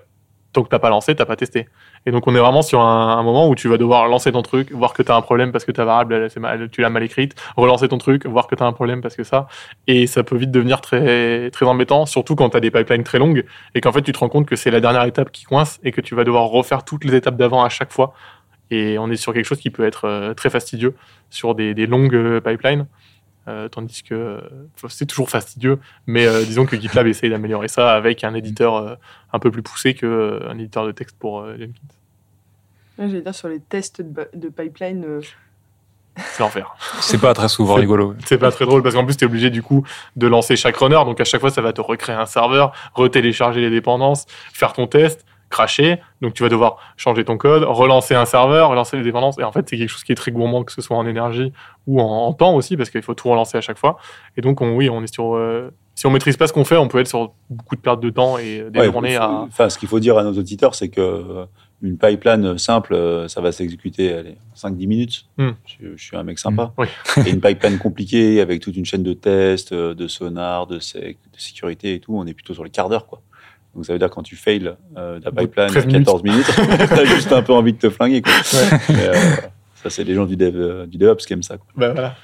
[0.55, 1.69] tant que t'as pas lancé, t'as pas testé.
[2.07, 4.73] Et donc, on est vraiment sur un, moment où tu vas devoir lancer ton truc,
[4.73, 7.35] voir que tu as un problème parce que ta variable, elle, tu l'as mal écrite,
[7.57, 9.49] relancer ton truc, voir que tu as un problème parce que ça.
[9.87, 13.19] Et ça peut vite devenir très, très embêtant, surtout quand tu as des pipelines très
[13.19, 15.81] longues et qu'en fait, tu te rends compte que c'est la dernière étape qui coince
[15.83, 18.15] et que tu vas devoir refaire toutes les étapes d'avant à chaque fois.
[18.71, 20.95] Et on est sur quelque chose qui peut être euh, très fastidieux
[21.31, 22.87] sur des, des longues euh, pipelines.
[23.47, 24.41] Euh, tandis que euh,
[24.89, 28.95] c'est toujours fastidieux, mais euh, disons que GitLab essaye d'améliorer ça avec un éditeur euh,
[29.35, 31.73] un peu plus poussé qu'un éditeur de texte pour euh, Jenkins.
[32.99, 35.05] ouais, J'allais dire sur les tests de, de pipeline.
[35.05, 35.21] euh,
[36.17, 36.75] C'est l'enfer.
[37.01, 38.15] C'est pas très souvent rigolo.
[38.25, 39.85] C'est pas très drôle parce qu'en plus, tu es obligé du coup
[40.17, 41.05] de lancer chaque runner.
[41.05, 44.87] Donc à chaque fois, ça va te recréer un serveur, retélécharger les dépendances, faire ton
[44.87, 46.01] test, cracher.
[46.21, 49.39] Donc tu vas devoir changer ton code, relancer un serveur, relancer les dépendances.
[49.39, 51.53] Et en fait, c'est quelque chose qui est très gourmand, que ce soit en énergie
[51.87, 53.97] ou en, en temps aussi, parce qu'il faut tout relancer à chaque fois.
[54.37, 55.35] Et donc, on, oui, on est sur.
[55.37, 58.01] euh, si on maîtrise pas ce qu'on fait, on peut être sur beaucoup de pertes
[58.01, 59.31] de temps et des Ouais, journées à.
[59.31, 61.45] Enfin, ce qu'il faut dire à nos auditeurs, c'est que euh,
[61.83, 65.27] une pipeline simple, euh, ça va s'exécuter allez, 5-10 minutes.
[65.39, 65.51] Hmm.
[65.67, 66.73] Je, je suis un mec sympa.
[66.79, 66.89] Oui.
[67.25, 70.81] Et une pipeline compliquée avec toute une chaîne de tests, de sonar, de,
[71.37, 73.07] sécurité et tout, on est plutôt sur les quarts d'heure.
[73.07, 73.23] Quoi.
[73.75, 76.47] Donc ça veut dire que quand tu fails euh, ta pipeline 13 à 14 minutes,
[76.89, 78.23] t'as juste un peu envie de te flinguer.
[78.23, 78.33] Quoi.
[78.89, 79.15] Mais, euh,
[79.75, 81.59] ça, c'est les gens du, dev, euh, du DevOps qui aiment ça.
[81.59, 81.67] Quoi.
[81.77, 82.17] Bah voilà.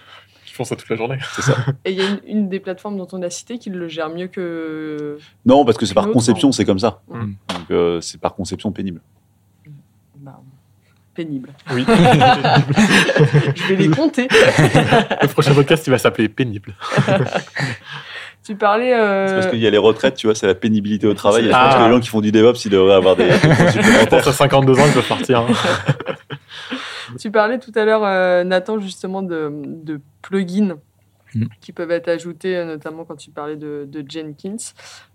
[0.47, 1.19] Je pense ça toute la journée.
[1.35, 1.57] C'est ça.
[1.85, 4.11] Et il y a une, une des plateformes dont on a cité qui le gère
[4.11, 5.19] mieux que.
[5.45, 7.03] Non, parce que c'est par conception, c'est comme ça.
[7.09, 7.33] Hmm.
[7.49, 9.01] Donc euh, c'est par conception pénible.
[10.17, 10.41] bah,
[11.15, 11.51] pénible.
[11.73, 11.85] Oui.
[11.89, 14.29] Je vais les compter.
[14.31, 16.75] Le prochain podcast, il va s'appeler Pénible.
[18.51, 18.93] Tu parlais.
[18.95, 21.45] euh, C'est parce qu'il y a les retraites, tu vois, c'est la pénibilité au travail.
[21.45, 21.79] Je pense Ah.
[21.79, 24.73] que les gens qui font du DevOps, ils devraient avoir des, Je pense à 52
[24.79, 25.41] ans, ils peuvent partir.
[25.41, 25.47] hein.
[27.19, 30.77] Tu parlais tout à l'heure, euh, Nathan, justement de, de plugins
[31.33, 31.45] Mm.
[31.61, 34.57] qui peuvent être ajoutés, euh, notamment quand tu parlais de, de Jenkins.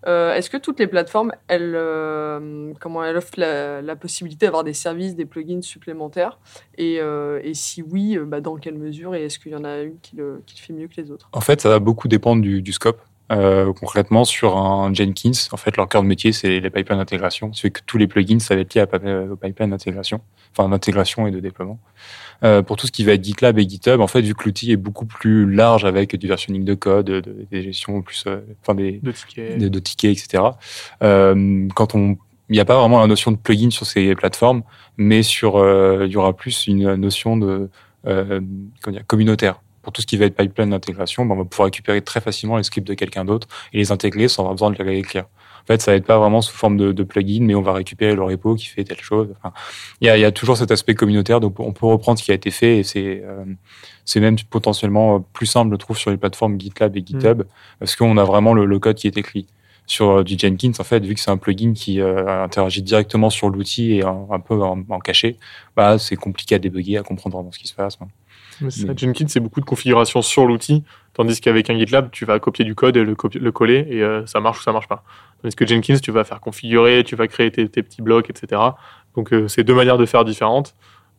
[0.08, 4.63] Euh, Est-ce que toutes les plateformes, elles, euh, comment elles offrent la, la possibilité d'avoir
[4.63, 6.39] des services, des plugins supplémentaires?
[6.78, 9.13] Et, euh, et si oui, bah, dans quelle mesure?
[9.13, 11.12] Et est-ce qu'il y en a une qui le, qui le fait mieux que les
[11.12, 11.28] autres?
[11.34, 13.02] En fait, ça va beaucoup dépendre du, du scope.
[13.32, 17.52] Euh, concrètement, sur un Jenkins, en fait, leur cœur de métier, c'est les pipelines d'intégration.
[17.54, 20.22] C'est que tous les plugins, ça va être lié euh, aux pipelines d'intégration,
[20.56, 21.80] enfin d'intégration et de déploiement.
[22.44, 24.72] Euh, pour tout ce qui va être GitLab et GitHub, en fait, vu que l'outil
[24.72, 28.76] est beaucoup plus large avec du versionning de code, de- des gestions plus, euh, enfin
[28.76, 29.58] des, De tickets.
[29.58, 30.44] de, de tickets, etc.
[31.02, 32.18] Euh, quand on,
[32.50, 34.62] il n'y a pas vraiment la notion de plugin sur ces plateformes,
[34.98, 37.70] mais sur, euh, il y aura plus une notion de
[38.06, 38.40] euh,
[38.84, 39.62] comment dire, communautaire.
[39.86, 42.58] Pour tout ce qui va être pipeline d'intégration, ben, on va pouvoir récupérer très facilement
[42.58, 45.26] les scripts de quelqu'un d'autre et les intégrer sans avoir besoin de les réécrire.
[45.63, 47.74] En fait, ça va être pas vraiment sous forme de, de plugin, mais on va
[47.74, 49.30] récupérer le repo qui fait telle chose.
[49.38, 49.54] Enfin,
[50.02, 52.32] il y a, y a toujours cet aspect communautaire, donc on peut reprendre ce qui
[52.32, 53.45] a été fait et c'est euh,
[54.06, 57.43] c'est même potentiellement plus simple, je trouve, sur les plateformes GitLab et GitHub,
[57.78, 59.45] parce qu'on a vraiment le, le, code qui est écrit.
[59.88, 63.30] Sur euh, du Jenkins, en fait, vu que c'est un plugin qui euh, interagit directement
[63.30, 65.38] sur l'outil et un, un peu en, en, cachet,
[65.76, 67.98] bah, c'est compliqué à débugger, à comprendre vraiment ce qui se passe.
[68.02, 68.08] Hein.
[68.62, 72.39] Mais ça, Jenkins, c'est beaucoup de configuration sur l'outil, tandis qu'avec un GitLab, tu vas
[72.39, 75.04] copier du code et le, le coller, et euh, ça marche ou ça marche pas.
[75.41, 78.62] Tandis que Jenkins, tu vas faire configurer, tu vas créer tes, tes petits blocs, etc.
[79.15, 80.76] Donc, euh, c'est deux manières de faire différentes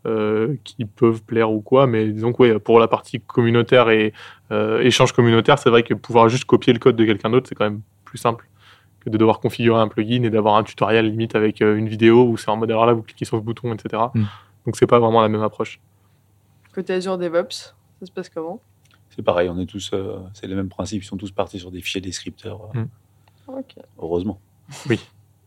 [0.07, 4.13] euh, qui peuvent plaire ou quoi, mais disons que ouais, pour la partie communautaire et
[4.81, 7.65] échange communautaire, c'est vrai que pouvoir juste copier le code de quelqu'un d'autre, c'est quand
[7.65, 8.49] même plus simple
[9.05, 12.37] que de devoir configurer un plugin et d'avoir un tutoriel limite avec une vidéo où
[12.37, 14.03] c'est en mode alors là, vous cliquez sur ce bouton, etc.
[14.15, 14.25] Mm.
[14.67, 15.81] Donc, c'est pas vraiment la même approche.
[16.77, 18.61] Côté Azure DevOps, ça se passe comment?
[19.09, 21.71] C'est pareil, on est tous, euh, c'est les mêmes principes, ils sont tous partis sur
[21.71, 22.69] des fichiers descripteurs.
[22.75, 23.59] Euh, mm.
[23.59, 23.81] okay.
[23.99, 24.39] Heureusement.
[24.91, 25.01] Oui.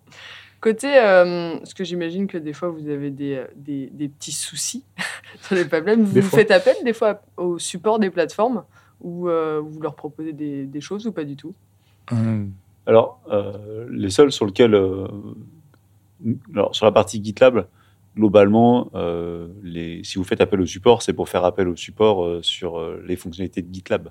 [0.59, 4.83] Côté, euh, parce que j'imagine que des fois vous avez des, des, des petits soucis
[5.41, 8.63] sur les pipelines, vous, vous faites appel des fois au support des plateformes
[8.99, 11.53] ou euh, vous leur proposez des, des, choses ou pas du tout?
[12.09, 12.47] Mmh.
[12.87, 15.07] Alors, euh, les seuls sur lesquels, euh,
[16.55, 17.67] alors, sur la partie GitLab,
[18.19, 19.47] globalement, euh,
[20.03, 23.15] si vous faites appel au support, c'est pour faire appel au support euh, sur les
[23.15, 24.10] fonctionnalités de GitLab.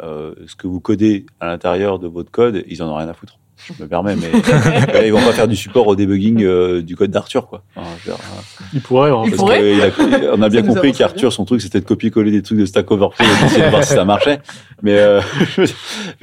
[0.00, 3.38] ce que vous codez à l'intérieur de votre code, ils en ont rien à foutre
[3.66, 4.30] je me permets, mais
[4.94, 7.62] euh, ils vont pas faire du support au debugging euh, du code d'Arthur, quoi.
[7.76, 9.10] Enfin, dire, euh, ils pourraient.
[9.10, 9.74] Hein, pourraient.
[9.74, 12.66] Il a, on a bien compris qu'Arthur, son truc, c'était de copier-coller des trucs de
[12.66, 14.40] Stack Overflow et d'essayer de voir si ça marchait.
[14.82, 15.20] Mais, euh,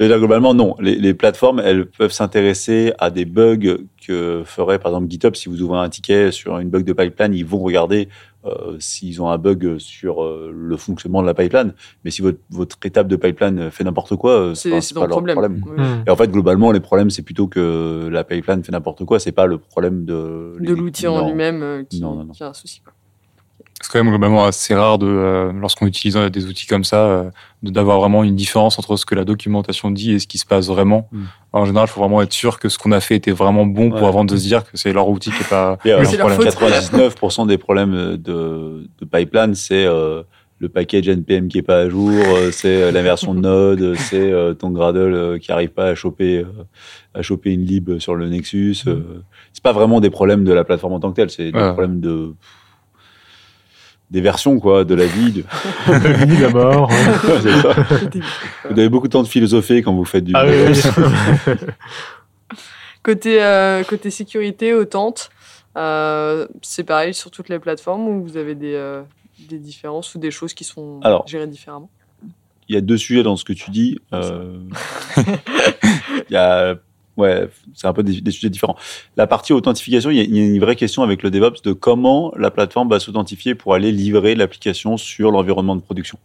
[0.00, 0.74] globalement, non.
[0.80, 5.48] Les, les plateformes, elles peuvent s'intéresser à des bugs que ferait par exemple GitHub si
[5.48, 8.08] vous ouvrez un ticket sur une bug de pipeline, ils vont regarder
[8.48, 11.74] euh, s'ils ont un bug sur euh, le fonctionnement de la pipeline.
[12.04, 15.36] Mais si votre, votre étape de pipeline fait n'importe quoi, c'est pas leur problème.
[15.36, 15.62] problème.
[15.64, 16.04] Mmh.
[16.06, 19.18] Et en fait, globalement, les problèmes, c'est plutôt que la pipeline fait n'importe quoi.
[19.18, 22.00] C'est pas le problème de de l'outil en lui-même euh, qui,
[22.32, 22.80] qui a un souci.
[22.80, 22.92] Quoi
[23.80, 27.30] c'est quand même globalement assez rare de, euh, lorsqu'on utilise des outils comme ça, euh,
[27.62, 30.68] d'avoir vraiment une différence entre ce que la documentation dit et ce qui se passe
[30.68, 31.08] vraiment.
[31.12, 31.22] Mm.
[31.52, 33.90] En général, il faut vraiment être sûr que ce qu'on a fait était vraiment bon
[33.90, 35.78] pour avant de se dire que c'est leur outil qui est pas.
[35.84, 36.48] Et, alors, problème.
[36.48, 40.22] 99% des problèmes de, de pipeline, c'est euh,
[40.60, 44.32] le package npm qui est pas à jour, euh, c'est la version de Node, c'est
[44.32, 46.44] euh, ton Gradle qui arrive pas à choper
[47.14, 48.82] à choper une lib sur le Nexus.
[48.84, 49.22] Mm.
[49.52, 51.72] c'est pas vraiment des problèmes de la plateforme en tant que telle, c'est des ouais.
[51.72, 52.34] problèmes de
[54.10, 55.44] des versions quoi de la vie de
[55.88, 56.90] la vie la mort
[58.70, 61.54] vous avez beaucoup de temps de philosopher quand vous faites du ah, oui, oui.
[63.02, 65.30] côté euh, côté sécurité Autante
[65.76, 69.02] euh, c'est pareil sur toutes les plateformes où vous avez des, euh,
[69.48, 71.90] des différences ou des choses qui sont Alors, gérées différemment?
[72.68, 74.58] il y a deux sujets dans ce que tu dis euh,
[75.16, 76.76] il y a
[77.18, 78.76] Ouais, c'est un peu des, sujets différents.
[79.16, 82.52] La partie authentification, il y, a, une vraie question avec le DevOps de comment la
[82.52, 86.16] plateforme va s'authentifier pour aller livrer l'application sur l'environnement de production.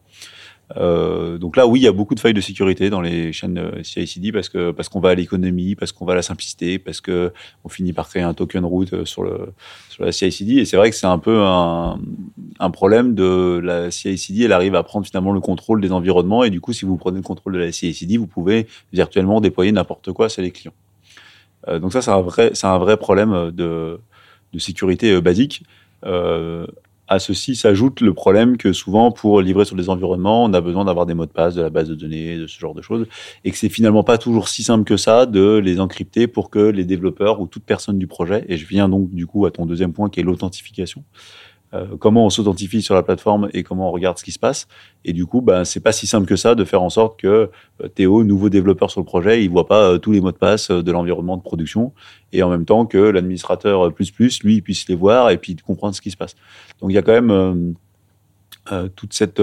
[0.77, 3.83] Euh, donc là, oui, il y a beaucoup de failles de sécurité dans les chaînes
[3.83, 7.01] CI/CD parce que parce qu'on va à l'économie, parce qu'on va à la simplicité, parce
[7.01, 7.31] que
[7.63, 9.53] on finit par créer un token route sur le
[9.89, 10.53] sur la CI/CD.
[10.55, 11.99] Et c'est vrai que c'est un peu un,
[12.71, 14.45] problème de la CI/CD.
[14.45, 17.17] Elle arrive à prendre finalement le contrôle des environnements et du coup, si vous prenez
[17.17, 20.73] le contrôle de la CI/CD, vous pouvez virtuellement déployer n'importe quoi chez les clients.
[21.67, 23.99] Euh, donc ça, c'est un vrai c'est un vrai problème de
[24.57, 25.63] sécurité basique.
[26.05, 26.67] Euh,
[27.07, 30.85] à ceci s'ajoute le problème que souvent, pour livrer sur des environnements, on a besoin
[30.85, 33.07] d'avoir des mots de passe, de la base de données, de ce genre de choses,
[33.43, 36.59] et que c'est finalement pas toujours si simple que ça de les encrypter pour que
[36.59, 39.65] les développeurs ou toute personne du projet, et je viens donc du coup à ton
[39.65, 41.03] deuxième point qui est l'authentification,
[41.73, 44.67] euh, comment on s'authentifie sur la plateforme et comment on regarde ce qui se passe.
[45.05, 47.49] Et du coup, ben, c'est pas si simple que ça de faire en sorte que
[47.83, 50.37] euh, Théo, nouveau développeur sur le projet, il voit pas euh, tous les mots de
[50.37, 51.93] passe de l'environnement de production
[52.31, 55.95] et en même temps que l'administrateur plus plus, lui, puisse les voir et puis comprendre
[55.95, 56.35] ce qui se passe.
[56.79, 57.75] Donc il y a quand même
[58.95, 59.39] toute cette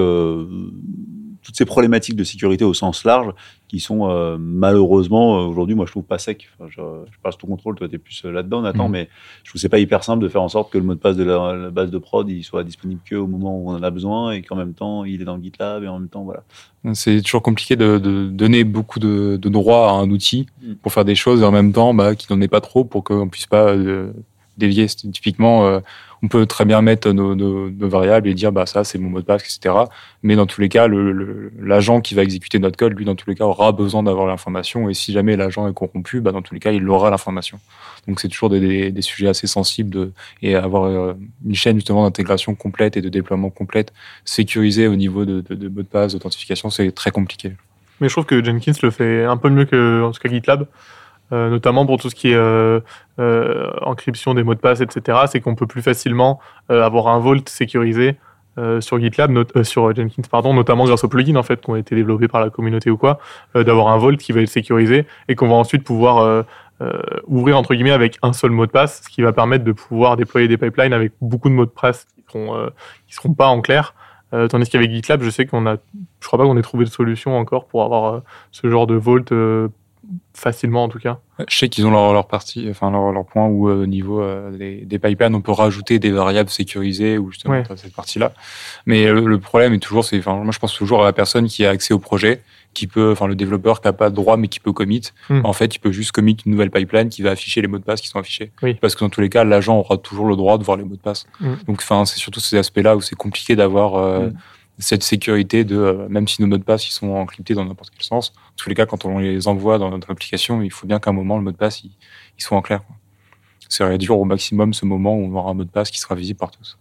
[1.42, 3.33] toutes ces problématiques de sécurité au sens large
[3.68, 7.46] qui sont euh, malheureusement aujourd'hui moi je trouve pas sec enfin, je, je passe ton
[7.46, 8.92] contrôle toi tu es plus là-dedans Nathan mmh.
[8.92, 9.09] mais
[9.44, 11.16] je trouve c'est pas hyper simple de faire en sorte que le mot de passe
[11.16, 13.83] de la, la base de prod il soit disponible que au moment où on en
[13.83, 16.24] a besoin et qu'en même temps il est dans le GitLab et en même temps
[16.24, 16.42] voilà
[16.94, 20.74] c'est toujours compliqué de, de, donner beaucoup de, de droits à un outil mmh.
[20.83, 23.05] pour faire des choses et en même temps bah, qu'il n'en ait pas trop pour
[23.05, 24.12] qu'on puisse pas euh,
[24.58, 24.86] dévier.
[24.86, 25.80] Typiquement, euh,
[26.22, 29.24] on peut très bien mettre nos, variables et dire bah ça c'est mon mot de
[29.24, 29.74] passe, etc.
[30.22, 30.86] Mais dans tous les cas,
[31.59, 34.88] l'agent qui va exécuter notre code, lui dans tous les cas aura besoin d'avoir l'information.
[34.90, 37.59] Et si jamais l'agent est corrompu, bah dans tous les cas il aura l'information.
[38.07, 41.14] Donc c'est toujours des, des, des, sujets assez sensibles de, et avoir euh,
[41.46, 43.92] une chaîne justement d'intégration complète et de déploiement complète
[44.24, 47.53] sécurisée au niveau de, de, de de passe, d'authentification, c'est très compliqué.
[48.01, 50.66] Mais je trouve que Jenkins le fait un peu mieux que en tout cas GitLab.
[51.33, 52.81] Euh, notamment pour tout ce qui est euh,
[53.18, 57.18] euh, encryption des mots de passe, etc., c'est qu'on peut plus facilement euh, avoir un
[57.18, 58.16] vault sécurisé
[58.59, 61.95] euh, sur GitLab, sur Jenkins, pardon, notamment grâce aux plugins en fait qui ont été
[61.95, 63.20] développés par la communauté ou quoi,
[63.55, 66.45] d'avoir un vault qui va être sécurisé et qu'on va ensuite pouvoir
[67.28, 70.16] ouvrir entre guillemets avec un seul mot de passe, ce qui va permettre de pouvoir
[70.16, 72.70] déployer des pipelines avec beaucoup de mots de passe qui seront
[73.07, 73.95] qui seront pas en clair.
[74.33, 75.76] Euh, tandis qu'avec GitLab, je sais qu'on a,
[76.20, 78.20] je crois pas qu'on ait trouvé de solution encore pour avoir euh,
[78.53, 79.68] ce genre de vault euh,
[80.34, 81.18] facilement en tout cas.
[81.48, 84.82] Je sais qu'ils ont leur, leur partie, enfin leur, leur point où au niveau des,
[84.84, 87.64] des, pipelines, on peut rajouter des variables sécurisées ou justement Ouais.
[87.76, 88.32] cette partie-là.
[88.86, 91.46] Mais le, le problème est toujours, c'est, enfin moi je pense toujours à la personne
[91.46, 92.42] qui a accès au projet,
[92.74, 95.02] qui peut, enfin le développeur qui a pas de droit mais qui peut commit.
[95.28, 95.40] Hmm.
[95.44, 97.84] En fait, il peut juste commit une nouvelle pipeline qui va afficher les mots de
[97.84, 98.52] passe qui sont affichés.
[98.62, 98.74] Oui.
[98.74, 100.94] Parce que dans tous les cas, l'agent aura toujours le droit de voir les mots
[100.96, 101.26] de passe.
[101.40, 101.54] Hmm.
[101.66, 104.34] Donc enfin c'est surtout ces aspects-là où c'est compliqué d'avoir euh, Hmm.
[104.81, 107.91] Cette sécurité de euh, même si nos mots de passe ils sont encryptés dans n'importe
[107.91, 108.33] quel sens.
[108.37, 111.11] En tous les cas, quand on les envoie dans notre application, il faut bien qu'à
[111.11, 111.91] un moment le mot de passe il,
[112.39, 112.81] il soit en clair.
[113.68, 116.14] C'est réduire au maximum ce moment où on aura un mot de passe qui sera
[116.16, 116.76] visible par tous.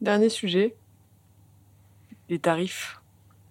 [0.00, 0.74] Dernier sujet.
[2.28, 3.00] Les tarifs.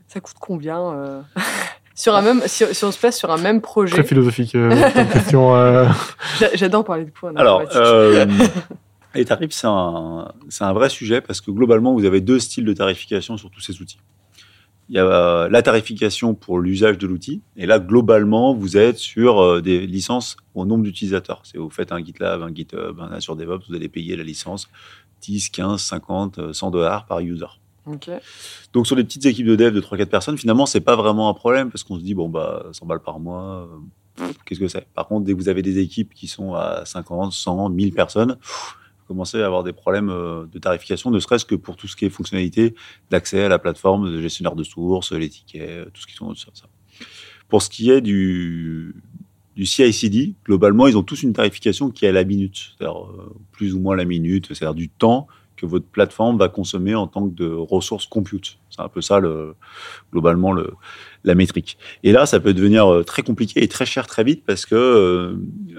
[0.07, 1.21] Ça coûte combien euh,
[1.95, 3.93] sur un même, si, si on se place sur un même projet?
[3.93, 4.69] Très philosophique euh,
[5.13, 5.55] question.
[5.55, 5.87] euh.
[6.39, 7.33] J'a- J'adore parler de points.
[7.35, 8.25] Alors, euh,
[9.15, 13.37] les tarifs, c'est un, vrai sujet parce que globalement, vous avez deux styles de tarification
[13.37, 13.99] sur tous ces outils.
[14.89, 18.97] Il y a euh, la tarification pour l'usage de l'outil, et là, globalement, vous êtes
[18.97, 21.41] sur euh, des licences au nombre d'utilisateurs.
[21.43, 24.69] C'est vous faites un GitLab, un GitHub, un Azure DevOps, vous allez payer la licence
[25.21, 27.45] 10, 15, 50, euh, 100 dollars par user.
[28.73, 31.33] Donc sur des petites équipes de dev de 3-4 personnes, finalement, c'est pas vraiment un
[31.33, 33.67] problème parce qu'on se dit, bon, bah, 100 balles par mois,
[34.19, 34.87] euh, qu'est-ce que c'est?
[34.93, 38.35] Par contre, dès que vous avez des équipes qui sont à 50, 100, 1000 personnes,
[38.35, 41.87] pff, vous commencez à avoir des problèmes euh, de tarification, ne serait-ce que pour tout
[41.87, 42.73] ce qui est fonctionnalité
[43.11, 46.35] d'accès à la plateforme de gestionnaire de sources, les tickets, euh, tout ce qui tourne
[46.35, 46.49] ça.
[47.47, 48.95] Pour ce qui est du,
[49.55, 53.35] du CI/CD, globalement, ils ont tous une tarification qui est à la minute, c'est-à-dire euh,
[53.51, 57.29] plus ou moins la minute, c'est-à-dire du temps que votre plateforme va consommer en tant
[57.29, 58.57] que de ressources compute.
[58.69, 59.55] C'est un peu ça, le,
[60.11, 60.73] globalement, le,
[61.25, 61.77] la métrique.
[62.03, 64.75] Et là, ça peut devenir euh, très compliqué et très cher très vite parce que
[64.75, 65.35] euh,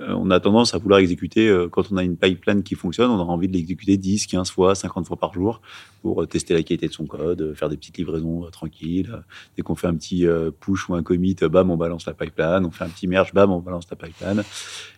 [0.08, 3.18] on a tendance à vouloir exécuter, euh, quand on a une pipeline qui fonctionne, on
[3.18, 5.60] aura envie de l'exécuter 10, 15 fois, 50 fois par jour
[6.02, 9.22] pour tester la qualité de son code, faire des petites livraisons tranquilles.
[9.56, 10.24] Dès qu'on fait un petit
[10.60, 12.64] push ou un commit, bam, on balance la pipeline.
[12.64, 14.44] On fait un petit merge, bam, on balance la pipeline.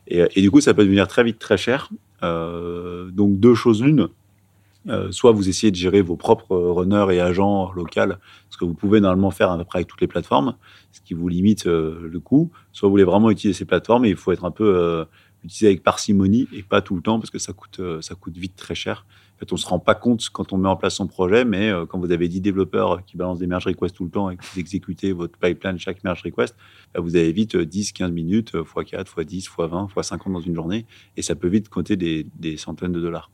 [0.07, 1.89] Et, et du coup, ça peut devenir très vite très cher.
[2.21, 4.09] Donc, deux choses l'une.
[4.89, 8.15] Euh, soit vous essayez de gérer vos propres runners et agents locaux,
[8.51, 10.55] ce que vous pouvez normalement faire à peu près avec toutes les plateformes,
[10.93, 12.51] ce qui vous limite euh, le coût.
[12.73, 15.05] Soit vous voulez vraiment utiliser ces plateformes et il faut être un peu euh,
[15.45, 18.37] utilisé avec parcimonie et pas tout le temps parce que ça coûte, euh, ça coûte
[18.37, 19.07] vite très cher.
[19.37, 21.71] En fait, on se rend pas compte quand on met en place son projet, mais
[21.71, 24.37] euh, quand vous avez 10 développeurs qui balancent des merge requests tout le temps et
[24.37, 26.57] que vous exécutez votre pipeline chaque merge request,
[26.93, 29.89] bah, vous avez vite euh, 10, 15 minutes, euh, x 4, x 10, x 20,
[29.97, 30.87] x 50 dans une journée
[31.17, 33.31] et ça peut vite compter des centaines de dollars.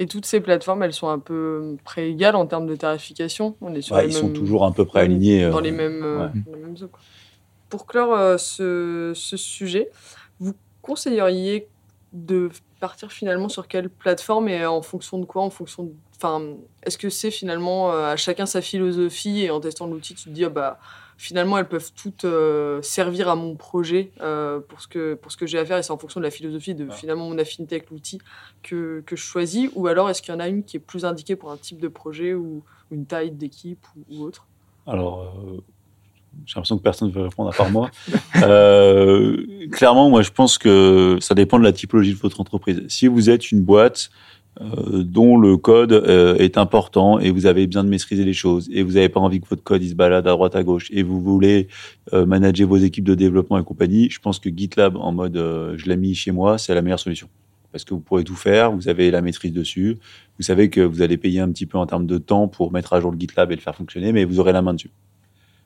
[0.00, 3.54] Et toutes ces plateformes, elles sont un peu préégales en termes de tarification.
[3.60, 5.48] On est sur Ouais, les ils sont toujours à peu près alignés.
[5.48, 6.30] dans euh, les mêmes, euh, ouais.
[6.46, 7.00] dans les mêmes eaux, quoi.
[7.68, 9.90] Pour clore euh, ce, ce sujet,
[10.40, 11.68] vous conseilleriez
[12.14, 12.48] de
[12.80, 16.42] partir finalement sur quelle plateforme et en fonction de quoi En fonction de, enfin,
[16.82, 20.30] est-ce que c'est finalement euh, à chacun sa philosophie et en testant l'outil, tu te
[20.30, 20.78] dis ah bah
[21.20, 25.36] finalement elles peuvent toutes euh, servir à mon projet euh, pour ce que pour ce
[25.36, 26.94] que j'ai à faire et c'est en fonction de la philosophie de Ouais.
[26.94, 28.18] finalement mon affinité avec l'outil
[28.62, 31.04] que, que je choisis ou alors est-ce qu'il y en a une qui est plus
[31.04, 34.46] indiquée pour un type de projet ou une taille d'équipe ou, ou autre?
[34.86, 35.58] Alors, euh,
[36.46, 37.90] j'ai l'impression que personne ne veut répondre à part moi.
[39.72, 42.82] Clairement, moi, je pense que ça dépend de la typologie de votre entreprise.
[42.88, 44.10] Si vous êtes une boîte
[44.60, 48.82] dont le code euh, est important et vous avez besoin de maîtriser les choses et
[48.82, 51.20] vous n'avez pas envie que votre code se balade à droite à gauche et vous
[51.20, 51.68] voulez
[52.12, 55.74] euh, manager vos équipes de développement et compagnie, je pense que GitLab en mode euh,
[55.78, 57.28] je l'ai mis chez moi, c'est la meilleure solution.
[57.72, 59.96] Parce que vous pourrez tout faire, vous avez la maîtrise dessus,
[60.38, 62.92] vous savez que vous allez payer un petit peu en termes de temps pour mettre
[62.92, 64.90] à jour le GitLab et le faire fonctionner, mais vous aurez la main dessus.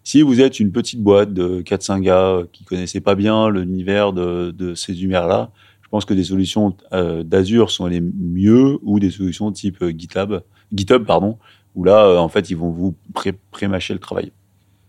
[0.07, 4.13] Si vous êtes une petite boîte de 4-5 gars euh, qui connaissaient pas bien l'univers
[4.13, 5.51] de, ces univers-là,
[5.95, 10.43] pense que des solutions euh, d'Azure sont les mieux ou des solutions type euh, GitLab,
[10.73, 11.39] GitHub, pardon,
[11.77, 14.33] où là, euh, en fait, ils vont vous pré- pré-mâcher le travail.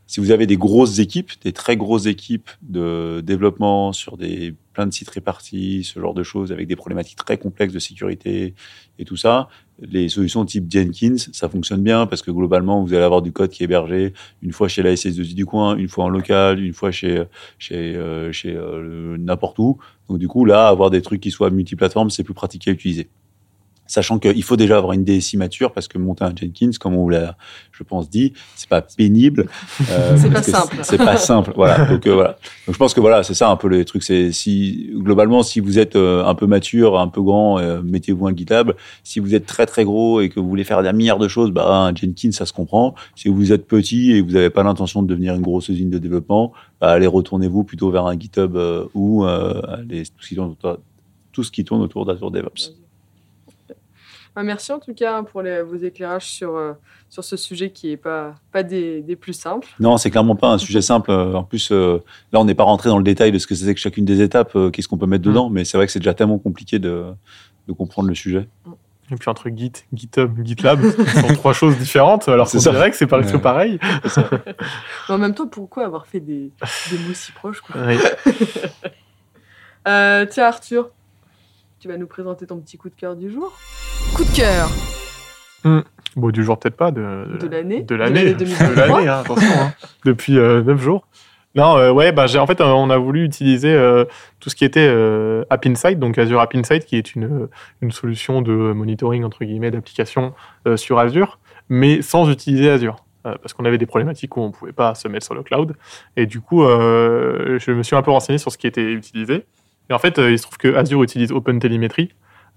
[0.07, 4.85] Si vous avez des grosses équipes, des très grosses équipes de développement sur des plein
[4.85, 8.53] de sites répartis, ce genre de choses, avec des problématiques très complexes de sécurité
[8.99, 9.47] et tout ça,
[9.79, 13.49] les solutions type Jenkins, ça fonctionne bien parce que globalement, vous allez avoir du code
[13.49, 16.73] qui est hébergé une fois chez la SS2I du coin, une fois en local, une
[16.73, 17.23] fois chez
[17.57, 19.79] chez euh, chez euh, n'importe où.
[20.07, 23.09] Donc du coup, là, avoir des trucs qui soient multiplateformes, c'est plus pratique à utiliser
[23.87, 27.03] sachant qu'il faut déjà avoir une DSI mature parce que monter un Jenkins, comme on
[27.03, 27.37] vous l'a,
[27.71, 29.47] je pense, dit, c'est pas pénible.
[29.91, 30.77] Euh, c'est pas simple.
[30.83, 31.53] C'est pas simple.
[31.55, 31.85] Voilà.
[31.85, 32.37] Donc euh, voilà.
[32.65, 34.03] Donc je pense que voilà, c'est ça un peu le truc.
[34.03, 38.27] C'est si globalement, si vous êtes euh, un peu mature, un peu grand, euh, mettez-vous
[38.27, 38.73] un GitLab.
[39.03, 41.51] Si vous êtes très très gros et que vous voulez faire des milliards de choses,
[41.51, 42.95] bah un Jenkins, ça se comprend.
[43.15, 45.89] Si vous êtes petit et que vous n'avez pas l'intention de devenir une grosse usine
[45.89, 48.57] de développement, bah, allez retournez-vous plutôt vers un GitHub
[48.93, 50.77] ou allez, tout ce qui tourne autour,
[51.31, 52.84] tout ce qui tourne autour d'Azure DevOps.
[54.35, 56.73] Bah, merci en tout cas pour les, vos éclairages sur, euh,
[57.09, 59.69] sur ce sujet qui n'est pas, pas des, des, plus simples.
[59.79, 61.09] Non, c'est clairement pas un sujet simple.
[61.09, 61.99] En plus, euh,
[62.33, 64.21] là, on n'est pas rentré dans le détail de ce que c'est que chacune des
[64.21, 66.79] étapes, euh, qu'est-ce qu'on peut mettre dedans, mais c'est vrai que c'est déjà tellement compliqué
[66.79, 67.05] de,
[67.69, 68.49] de comprendre le sujet.
[69.09, 72.97] Et puis entre Git, GitHub, GitLab, ce sont trois choses différentes, alors qu'on dirait que
[72.97, 73.39] c'est pas ouais.
[73.39, 73.79] pareil.
[75.09, 76.51] en même temps, pourquoi avoir fait des,
[76.91, 77.75] des mots si proches quoi?
[77.85, 77.97] Oui.
[79.85, 80.89] Tiens, Arthur,
[81.85, 83.55] tu vas nous présenter ton petit coup de cœur du jour.
[84.15, 84.71] Coup de cœur.
[85.63, 85.81] Mmh.
[86.15, 87.83] Bon, du jour peut-être pas, de, de l'année.
[87.83, 89.53] De l'année, de l'année, hein, attention.
[89.55, 89.71] Hein.
[90.03, 91.07] Depuis euh, 9 jours.
[91.53, 94.03] Non, euh, ouais, bah, en fait, euh, on a voulu utiliser euh,
[94.39, 94.87] tout ce qui était
[95.51, 97.49] App Insight, donc Azure App Insight, qui est une,
[97.81, 100.33] une solution de monitoring entre guillemets d'application
[100.77, 101.37] sur Azure,
[101.69, 103.05] mais sans utiliser Azure
[103.41, 105.75] parce qu'on avait des problématiques où on ne pouvait pas se mettre sur le cloud.
[106.15, 109.45] Et du coup, euh, je me suis un peu renseigné sur ce qui était utilisé.
[109.89, 112.11] Et en fait, il se trouve que Azure utilise OpenTelemetry,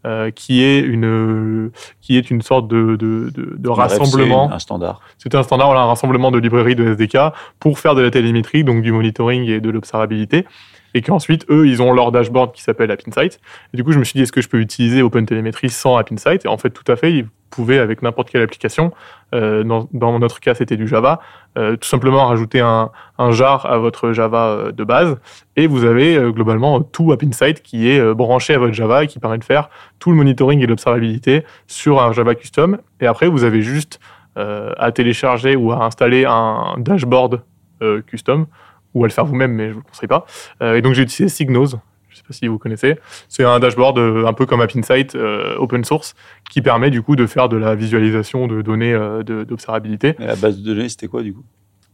[0.06, 4.50] euh, qui est une qui est une sorte de de, de, de rassemblement.
[4.52, 5.00] un standard.
[5.18, 7.18] C'était un standard, voilà, un rassemblement de librairies de SDK
[7.58, 10.46] pour faire de la télémétrie, donc du monitoring et de l'observabilité.
[10.94, 13.40] Et qu'ensuite, eux, ils ont leur dashboard qui s'appelle App Insight.
[13.72, 16.10] Et du coup, je me suis dit, est-ce que je peux utiliser OpenTelemetry sans App
[16.10, 18.92] Insight Et en fait, tout à fait, ils pouvaient, avec n'importe quelle application,
[19.34, 21.20] euh, dans, notre cas, c'était du Java,
[21.56, 22.90] euh, tout simplement rajouter un,
[23.30, 25.16] jar à votre Java de base.
[25.56, 29.06] Et vous avez euh, globalement tout App Insight qui est branché à votre Java et
[29.06, 29.68] qui permet de faire
[29.98, 32.78] tout le monitoring et l'observabilité sur un Java custom.
[33.00, 34.00] Et après, vous avez juste
[34.36, 37.42] à télécharger ou à installer un dashboard
[38.06, 38.46] custom
[38.94, 40.26] ou à le faire vous-même, mais je vous le conseille pas.
[40.62, 41.76] Euh, et donc j'ai utilisé Signos.
[42.08, 42.96] Je sais pas si vous connaissez.
[43.28, 46.14] C'est un dashboard euh, un peu comme App Insight euh, open source
[46.50, 50.16] qui permet du coup de faire de la visualisation de données d'observabilité.
[50.18, 51.44] La base de données, c'était quoi du coup?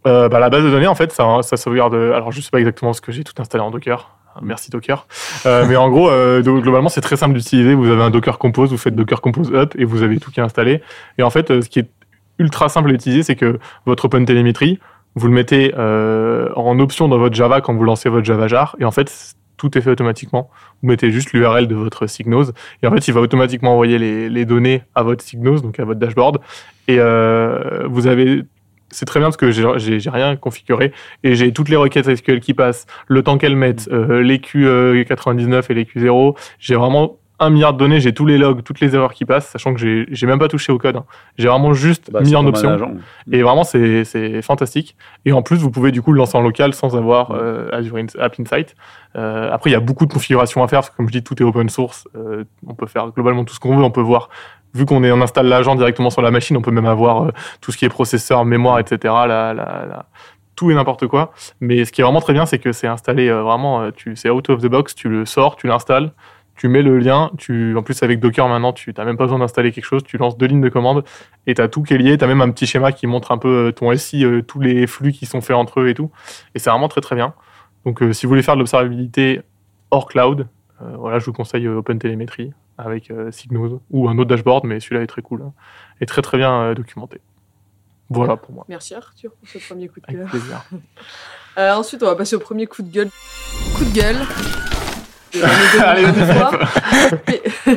[0.04, 1.94] Bah, La base de données, en fait, ça, ça sauvegarde.
[1.94, 4.14] Alors je sais pas exactement ce que j'ai tout installé en Docker.
[4.42, 5.06] Merci Docker.
[5.46, 7.74] Euh, mais en gros, euh, globalement, c'est très simple d'utiliser.
[7.74, 10.40] Vous avez un Docker Compose, vous faites Docker Compose Up et vous avez tout qui
[10.40, 10.82] est installé.
[11.18, 11.90] Et en fait, ce qui est
[12.38, 14.80] ultra simple à utiliser, c'est que votre OpenTelemetry,
[15.14, 18.76] vous le mettez euh, en option dans votre Java quand vous lancez votre Java jar,
[18.80, 20.50] et en fait, tout est fait automatiquement.
[20.82, 22.52] Vous mettez juste l'URL de votre Signos,
[22.82, 25.84] et en fait, il va automatiquement envoyer les, les données à votre Signos, donc à
[25.84, 26.38] votre dashboard,
[26.88, 28.44] et euh, vous avez
[28.94, 30.92] c'est très bien parce que j'ai rien configuré
[31.24, 35.64] et j'ai toutes les requêtes SQL qui passent, le temps qu'elles mettent, euh, les Q99
[35.68, 36.36] et les Q0.
[36.60, 39.48] J'ai vraiment un milliard de données, j'ai tous les logs, toutes les erreurs qui passent,
[39.48, 40.96] sachant que j'ai même pas touché au code.
[40.96, 41.04] Hein.
[41.36, 42.96] J'ai vraiment juste bah, mis en option.
[43.30, 44.96] Et vraiment, c'est fantastique.
[45.24, 47.98] Et en plus, vous pouvez du coup le lancer en local sans avoir euh, Azure
[48.20, 48.76] App Insight.
[49.16, 51.24] Euh, après, il y a beaucoup de configurations à faire, parce que comme je dis,
[51.24, 52.06] tout est open source.
[52.16, 53.82] Euh, on peut faire globalement tout ce qu'on veut.
[53.82, 54.28] On peut voir,
[54.72, 57.78] vu qu'on on installe l'agent directement sur la machine, on peut même avoir tout ce
[57.78, 59.12] qui est processeur, mémoire, etc.
[59.26, 60.06] La, la, la,
[60.54, 61.32] tout et n'importe quoi.
[61.60, 64.48] Mais ce qui est vraiment très bien, c'est que c'est installé euh, vraiment, c'est out
[64.50, 66.12] of the box, tu le sors, tu l'installes,
[66.56, 69.40] tu mets le lien, tu, en plus avec Docker maintenant, tu n'as même pas besoin
[69.40, 71.04] d'installer quelque chose, tu lances deux lignes de commande
[71.46, 73.32] et tu as tout qui est lié, tu as même un petit schéma qui montre
[73.32, 76.10] un peu ton SI, euh, tous les flux qui sont faits entre eux et tout.
[76.54, 77.34] Et c'est vraiment très très bien.
[77.84, 79.42] Donc euh, si vous voulez faire de l'observabilité
[79.90, 80.46] hors cloud,
[80.82, 85.06] euh, voilà, je vous conseille OpenTelemetry avec Signos ou un autre dashboard, mais celui-là est
[85.06, 85.52] très cool hein,
[86.00, 87.20] et très très bien documenté.
[88.10, 88.64] Voilà pour moi.
[88.68, 90.64] Merci Arthur pour ce premier coup de avec plaisir.
[91.56, 93.10] ensuite, on va passer au premier coup de gueule.
[93.76, 94.16] Coup de gueule.
[95.84, 96.04] Allez,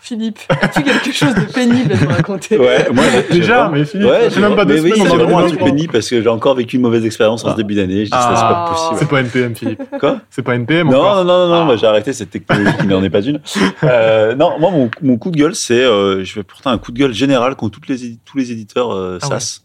[0.00, 4.30] Philippe, as-tu quelque chose de pénible à nous raconter Ouais, moi déjà, mais Philippe, ouais,
[4.30, 6.28] j'ai même pas de mais oui, c'est vraiment un a truc pénible parce que j'ai
[6.28, 8.04] encore vécu une mauvaise expérience en ce début d'année.
[8.06, 8.70] Je dis ça, c'est pas Ah.
[8.72, 8.96] possible.
[8.98, 9.82] C'est pas NPM, Philippe.
[10.00, 10.20] Quoi?
[10.30, 11.24] C'est pas NPM Non, encore.
[11.24, 13.40] non, non, non, moi, j'ai arrêté cette technologie qui n'en est pas une.
[13.84, 16.92] Euh, non, moi, mon, mon coup de gueule, c'est, euh, je vais pourtant un coup
[16.92, 19.60] de gueule général contre toutes les, tous les éditeurs euh, Ah SaaS.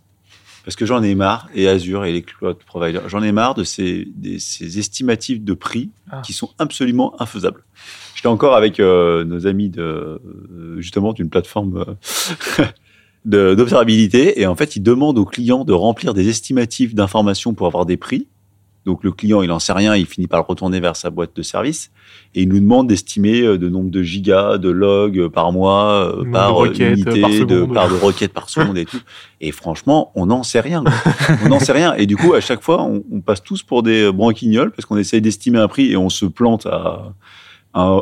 [0.65, 3.63] Parce que j'en ai marre, et Azure et les cloud providers, j'en ai marre de
[3.63, 6.21] ces, des- ces estimatifs de prix Ah.
[6.25, 7.63] qui sont absolument infaisables.
[8.15, 11.83] J'étais encore avec euh, nos amis de, euh, justement, d'une plateforme
[12.59, 12.65] euh,
[13.25, 14.39] d'observabilité.
[14.41, 17.97] Et en fait, il demande au client de remplir des estimatifs d'informations pour avoir des
[17.97, 18.27] prix.
[18.85, 21.35] Donc le client, il en sait rien, il finit par le retourner vers sa boîte
[21.35, 21.89] de service
[22.35, 26.13] et il nous demande d'estimer euh, de nombre de gigas, de logs euh, par mois,
[26.17, 28.99] euh, par euh, requêtes, unité, par de, par de requêtes par seconde et tout.
[29.39, 30.83] Et franchement, on n'en sait rien.
[31.45, 31.93] on n'en sait rien.
[31.95, 34.97] Et du coup, à chaque fois, on, on passe tous pour des branquignoles parce qu'on
[34.97, 37.13] essaye d'estimer un prix et on se plante à,
[37.73, 37.99] à-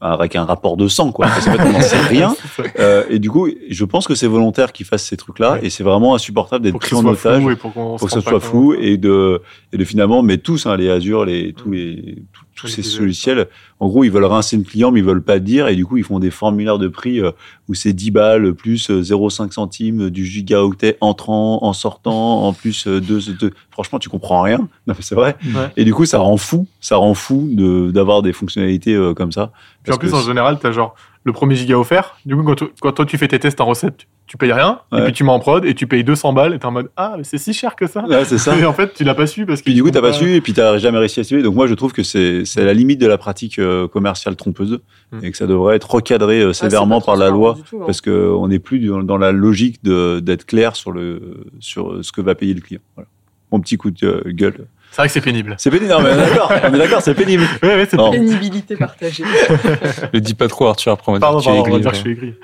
[0.00, 1.26] avec un rapport de sang, quoi.
[1.26, 2.34] Parce qu'en fait, on n'en sait rien.
[2.78, 5.66] Euh, et du coup, je pense que c'est volontaire qu'ils fassent ces trucs-là Ouais.
[5.66, 8.74] et c'est vraiment insupportable d'être Pour que pris en otage pour, que ça soit flou
[8.74, 9.42] et de,
[9.72, 13.48] et de finalement, mais tous, hein, les Azure, les, tous les, tous, tous ces logiciels,
[13.78, 15.96] en gros, ils veulent rincer le client, mais ils veulent pas dire, et du coup,
[15.96, 17.30] ils font des formulaires de prix euh,
[17.68, 22.86] où c'est 10 balles plus euh, 0,5 centimes du gigaoctet entrant, en sortant, en plus
[22.86, 23.52] euh, deux, deux.
[23.70, 24.68] Franchement, tu comprends rien.
[24.86, 25.36] Non, mais c'est vrai.
[25.44, 25.70] Ouais.
[25.76, 29.30] Et du coup, ça rend fou, ça rend fou de, d'avoir des fonctionnalités euh, comme
[29.30, 29.52] ça.
[29.84, 32.16] Puis en plus, en général, tu as genre le premier giga offert.
[32.24, 34.52] Du coup, quand, tu- quand toi tu fais tes tests en recette, tu, tu payes
[34.52, 34.80] rien.
[34.90, 35.00] Ouais.
[35.00, 36.90] Et puis tu mets en prod et tu payes 200 balles et t'es en mode
[36.96, 38.04] Ah, mais c'est si cher que ça.
[38.06, 38.56] Ouais, c'est ça.
[38.58, 39.64] Et en fait, tu l'as pas su parce que.
[39.64, 41.42] Puis du coup, t'as pas su et puis t'as jamais réussi à estimer.
[41.42, 44.80] Donc moi, je trouve que c'est c'est la limite de la pratique euh, commerciale trompeuse
[45.12, 45.24] Mm.
[45.24, 47.84] et que ça devrait être recadré euh, Ah, sévèrement pas par la loi tout, hein.
[47.84, 52.04] parce que on n'est plus dans, dans la logique de- d'être clair sur le sur
[52.04, 52.80] ce que va payer le client.
[52.94, 53.08] Voilà.
[53.50, 54.68] Mon petit coup de euh, gueule.
[54.90, 55.54] C'est vrai que c'est pénible.
[55.58, 55.90] C'est pénible.
[55.90, 56.52] Non, mais on est d'accord.
[56.64, 57.00] On est d'accord.
[57.02, 57.44] C'est pénible.
[57.62, 58.10] Ouais, ouais, c'est Non.
[58.10, 58.30] pénible.
[58.38, 59.24] Pénibilité partagée.
[60.12, 61.72] Le dis pas trop, Arthur, après on va dire Pardon, que tu es pardon, on
[61.72, 62.34] va aigri, dire que je suis aigri.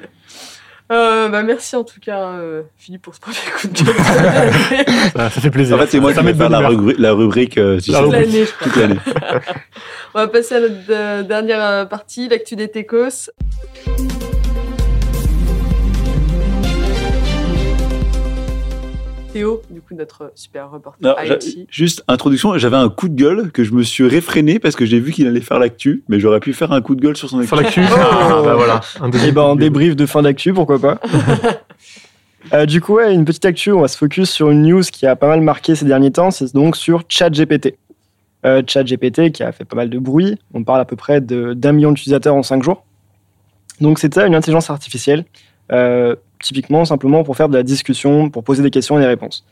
[0.90, 3.94] Euh, bah, merci en tout cas, euh, Philippe, pour ce premier coup de gueule.
[5.16, 5.76] Ça, ça fait plaisir.
[5.76, 7.88] En fait, c'est moi ça qui met vais faire la, rubri- la rubrique euh, Toute
[8.12, 8.66] l'année, je crois.
[8.66, 8.98] toute l'année.
[10.12, 13.30] On va passer à notre euh, dernière euh, partie, l'actu des techos.
[19.32, 21.16] Théo, du coup, notre super reporter
[21.70, 22.58] juste introduction.
[22.58, 25.26] J'avais un coup de gueule que je me suis réfréné parce que j'ai vu qu'il
[25.26, 27.80] allait faire l'actu, mais j'aurais pu faire un coup de gueule sur son Sur actu.
[27.80, 27.94] l'actu.
[27.98, 28.80] Ah, bah voilà.
[29.00, 29.70] Un Et ben, en coup de gueule.
[29.70, 31.00] débrief de fin d'actu, pourquoi pas.
[32.52, 35.06] Euh, du coup, ouais, une petite actu, on va se focus sur une news qui
[35.06, 37.76] a pas mal marqué ces derniers temps, c'est donc sur ChatGPT.
[38.44, 41.54] Euh, ChatGPT qui a fait pas mal de bruit, on parle à peu près de-
[41.54, 42.84] d'un million d'utilisateurs en cinq jours.
[43.80, 45.24] Donc c'est ça, une intelligence artificielle,
[45.70, 49.46] euh, typiquement simplement pour faire de la discussion, pour poser des questions et des réponses.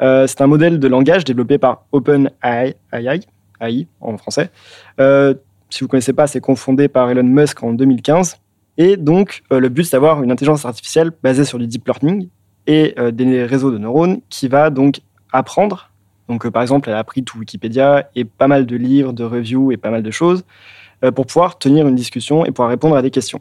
[0.00, 3.20] Euh, c'est un modèle de langage développé par OpenAI, AI,
[3.60, 4.50] AI en français.
[5.00, 5.34] Euh,
[5.68, 8.38] si vous ne connaissez pas, c'est confondé par Elon Musk en 2015.
[8.78, 12.28] Et donc, euh, le but, c'est d'avoir une intelligence artificielle basée sur du deep learning
[12.66, 15.00] et des réseaux de neurones qui va donc
[15.32, 15.90] apprendre.
[16.28, 19.72] Donc, par exemple, elle a appris tout Wikipédia et pas mal de livres, de reviews
[19.72, 20.44] et pas mal de choses
[21.14, 23.40] pour pouvoir tenir une discussion et pouvoir répondre à des questions.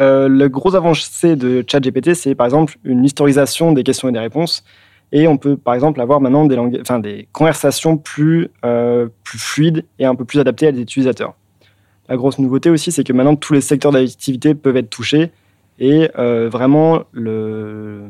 [0.00, 4.18] Euh, le gros avancé de ChatGPT, c'est par exemple une historisation des questions et des
[4.18, 4.64] réponses.
[5.12, 10.14] Et on peut, par exemple, avoir maintenant des, conversations plus, euh, plus fluides et un
[10.14, 11.34] peu plus adaptées à des utilisateurs.
[12.08, 15.30] La grosse nouveauté aussi, c'est que maintenant tous les secteurs d'activité peuvent être touchés
[15.78, 18.08] et euh, vraiment le,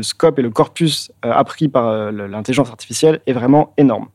[0.00, 4.06] scope et le corpus appris par l'intelligence artificielle est vraiment énorme.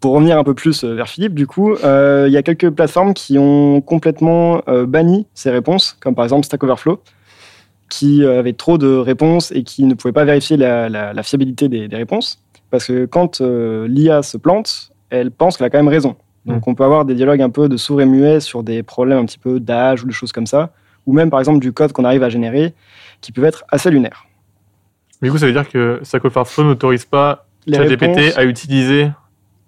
[0.00, 2.70] Pour revenir un peu plus euh, vers Philippe, du coup, euh, il y a quelques
[2.70, 7.00] plateformes qui ont complètement euh, banni ces réponses, comme par exemple Stack Overflow,
[7.90, 11.68] qui avait trop de réponses et qui ne pouvait pas vérifier la, la- la fiabilité
[11.68, 12.40] des, des réponses.
[12.70, 16.16] Parce que quand euh, l'IA se plante, elle pense qu'elle a quand même raison.
[16.46, 19.18] Donc on peut avoir des dialogues un peu de sourds et muets sur des problèmes
[19.18, 20.70] un petit peu d'âge ou de choses comme ça,
[21.04, 22.72] ou même par exemple du code qu'on arrive à générer,
[23.20, 24.24] qui peuvent être assez lunaires.
[25.20, 29.10] Du coup, ça veut dire que Stack Overflow n'autorise pas ChatGPT à utiliser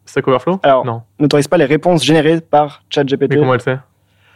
[0.06, 1.02] Stack Overflow Alors, Non.
[1.18, 3.78] n'autorise pas les réponses générées par Mais ChatGPT, comment elle sait?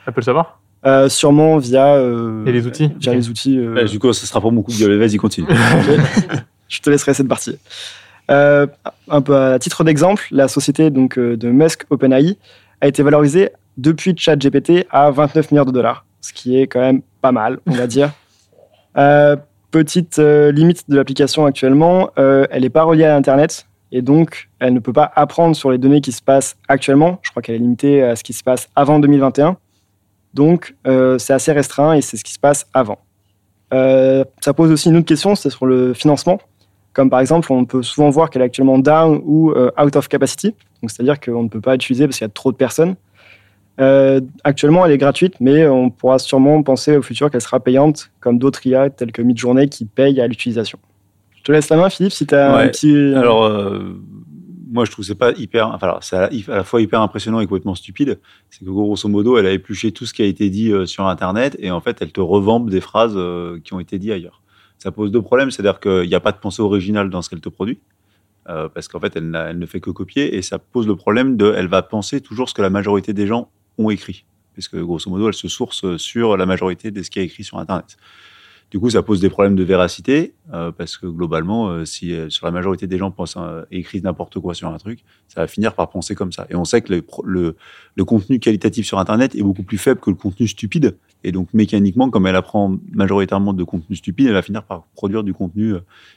[0.06, 0.60] Elle peut le savoir?
[0.84, 3.58] Euh, sûrement via, euh, Et les outils via les outils.
[3.58, 4.96] euh, Ouais, du coup, ce sera pas mon coup de gueule.
[4.98, 5.48] Vas-y, continue.
[6.68, 7.58] Je te laisserai cette partie.
[8.30, 8.66] Euh,
[9.08, 12.36] un peu à titre d'exemple, la société donc, euh, de Musk OpenAI
[12.80, 17.02] a été valorisée depuis ChatGPT à 29 milliards de dollars, ce qui est quand même
[17.20, 18.10] pas mal, on va dire.
[18.96, 19.36] Euh,
[19.70, 24.48] petite euh, limite de l'application actuellement, euh, elle n'est pas reliée à Internet et donc
[24.58, 27.18] elle ne peut pas apprendre sur les données qui se passent actuellement.
[27.22, 29.56] Je crois qu'elle est limitée à ce qui se passe avant 2021.
[30.34, 32.98] Donc euh, c'est assez restreint et c'est ce qui se passe avant.
[33.74, 36.38] Euh, ça pose aussi une autre question, c'est sur le financement.
[36.92, 40.08] Comme par exemple, on peut souvent voir qu'elle est actuellement down ou euh, out of
[40.08, 40.54] capacity.
[40.86, 42.96] C'est-à-dire qu'on ne peut pas l'utiliser parce qu'il y a trop de personnes.
[44.44, 48.38] Actuellement, elle est gratuite, mais on pourra sûrement penser au futur qu'elle sera payante, comme
[48.38, 50.78] d'autres IA telles que Midjourney qui payent à l'utilisation.
[51.46, 53.14] Je te laisse la main, Philippe, si tu as un petit.
[53.14, 53.94] Alors, euh,
[54.68, 55.68] moi, je trouve que c'est pas hyper.
[55.68, 58.18] Enfin, c'est à, la- fois hyper impressionnant et complètement stupide.
[58.50, 61.06] C'est que grosso modo, elle a épluché tout ce qui a été dit euh, sur
[61.06, 64.42] Internet et en fait, elle te revampe des phrases euh, qui ont été dites ailleurs.
[64.78, 67.40] Ça pose deux problèmes, c'est-à-dire qu'il n'y a pas de pensée originale dans ce qu'elle
[67.40, 67.78] te produit.
[68.48, 71.54] euh, parce qu'en fait, elle, ne fait que copier et ça pose le problème de,
[71.56, 75.28] elle va penser toujours ce que la majorité des gens ont écrit, puisque grosso modo,
[75.28, 77.96] elle se source sur la majorité de ce qui est écrit sur Internet.
[78.76, 82.28] Du coup, ça pose des problèmes de véracité euh, parce que globalement, euh, si euh,
[82.28, 83.38] sur la majorité des gens pensent
[83.70, 86.46] écrivent n'importe quoi sur un truc, ça va finir par penser comme ça.
[86.50, 86.92] Et on sait que
[87.24, 87.56] le,
[88.04, 90.98] contenu qualitatif sur Internet est beaucoup plus faible que le contenu stupide.
[91.24, 95.24] Et donc mécaniquement, comme elle apprend majoritairement de contenu stupide, elle va finir par produire
[95.24, 95.72] du contenu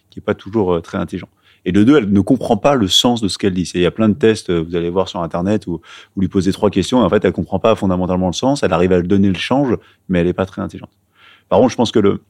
[0.10, 1.30] qui est pas toujours très intelligent.
[1.64, 3.72] Et de deux, elle ne comprend pas le sens de ce qu'elle dit.
[3.74, 5.80] Il y a plein de tests, vous allez voir sur Internet, où
[6.14, 8.64] vous lui posez trois questions, et en fait, elle comprend pas fondamentalement le sens.
[8.64, 9.78] Elle arrive à donner le change,
[10.10, 10.92] mais elle est pas très intelligente.
[11.48, 12.22] Par contre, je pense que le,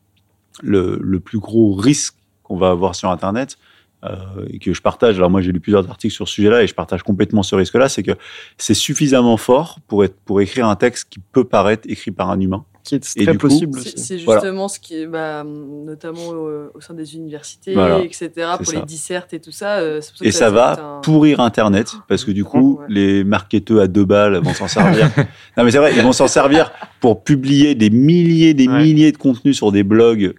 [0.62, 3.58] le, le plus gros risque qu'on va avoir sur Internet,
[4.06, 4.16] euh,
[4.50, 6.74] et que je partage, alors moi j'ai lu plusieurs articles sur ce sujet-là et je
[6.74, 8.14] partage complètement ce risque-là, c'est que
[8.58, 12.40] c'est suffisamment fort pour, être, pour écrire un texte qui peut paraître écrit par un
[12.40, 12.64] humain.
[12.86, 14.40] Qui est Et très du coup, possible C'est Voilà.
[14.40, 18.80] justement ce qui est, bah, notamment au, au sein des universités, Voilà, etc., pour ça.
[18.80, 19.80] les dissertes et tout ça.
[19.80, 22.86] euh, pour Et que ça ça va un- pourrir Internet parce que du coup, Ouais.
[22.88, 25.10] les marketeurs à deux balles vont s'en servir.
[25.58, 28.82] non mais c'est vrai, ils vont s'en servir pour publier des milliers, des Ouais.
[28.82, 30.34] milliers de contenus sur des blogs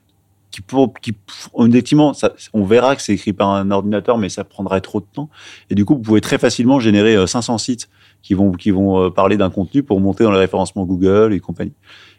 [0.51, 1.14] qui, pour, qui
[1.53, 5.07] objectivement, ça, on verra que c'est écrit par un ordinateur, mais ça prendrait trop de
[5.12, 5.30] temps.
[5.70, 7.88] Et du coup, vous pouvez très facilement générer euh, 500 sites
[8.22, 11.40] qui vont, qui vont euh, parler d'un contenu pour monter dans les référencements Google et
[11.40, 11.72] compagnie.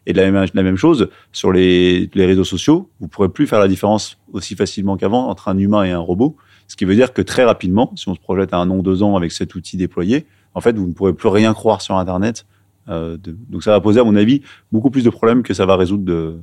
[0.07, 3.45] Et de la même, la même chose sur les, les réseaux sociaux, vous pourrez plus
[3.47, 6.35] faire la différence aussi facilement qu'avant entre un humain et un robot.
[6.67, 9.03] Ce qui veut dire que très rapidement, si on se projette à un an, deux
[9.03, 12.45] ans avec cet outil déployé, en fait, vous ne pourrez plus rien croire sur Internet.
[12.89, 15.65] Euh, de- donc ça va poser, à mon avis, beaucoup plus de problèmes que ça
[15.65, 16.39] va résoudre de,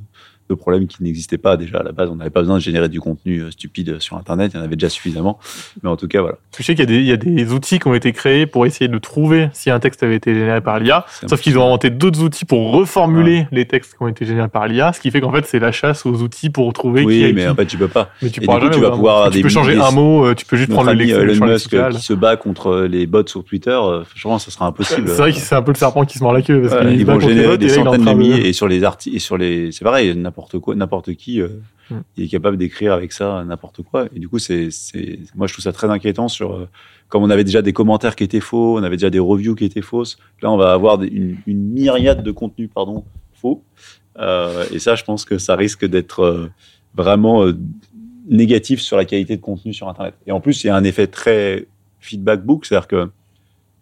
[0.49, 2.09] de problèmes qui n'existaient pas déjà à la base.
[2.11, 4.63] On n'avait pas besoin de générer du contenu euh, stupide sur Internet, il y en
[4.63, 5.37] avait déjà suffisamment.
[5.83, 6.37] Mais en tout cas, voilà.
[6.57, 8.45] Je sais qu'il y, a des- il y a des outils qui ont été créés
[8.47, 11.05] pour essayer de trouver si un texte avait été généré par l'IA.
[11.27, 14.67] Sauf qu'ils ont inventé d'autres outils pour reformuler les textes qui ont été générés par
[14.67, 17.23] l'IA, ce qui fait qu'en fait c'est la chasse aux outils pour trouver qui Oui,
[17.23, 17.47] est mais qui.
[17.49, 18.09] en fait, tu peux pas.
[18.21, 20.45] Mais tu et du coup, tu vas pouvoir Tu peux changer un mot, euh, tu
[20.45, 23.25] peux juste Notre prendre le le Elon Musk euh, qui se bat contre les bots
[23.27, 25.07] sur Twitter, euh, franchement, ça sera impossible.
[25.07, 26.89] C'est vrai que c'est un peu le serpent qui se mord la queue parce Ouais,
[26.91, 29.37] qu'il ils vont générer bots, des centaines de milliers et sur les articles et sur
[29.37, 31.49] les c'est pareil n'importe quoi n'importe qui euh,
[31.91, 32.01] Mm.
[32.19, 34.05] est capable d'écrire avec ça n'importe quoi.
[34.15, 34.69] Et du coup c'est
[35.33, 36.67] moi je trouve ça très inquiétant sur euh,
[37.07, 39.65] comme on avait déjà des commentaires qui étaient faux on avait déjà des reviews qui
[39.65, 43.63] étaient fausses là on va avoir des- une, une myriade de contenus pardon faux.
[44.19, 46.51] Euh, et ça je pense que ça risque d'être
[46.93, 47.43] vraiment
[48.27, 50.13] négatif sur la qualité de contenu sur internet.
[50.27, 51.65] Et en plus il y a un effet très
[51.99, 53.09] feedback book c'est à dire que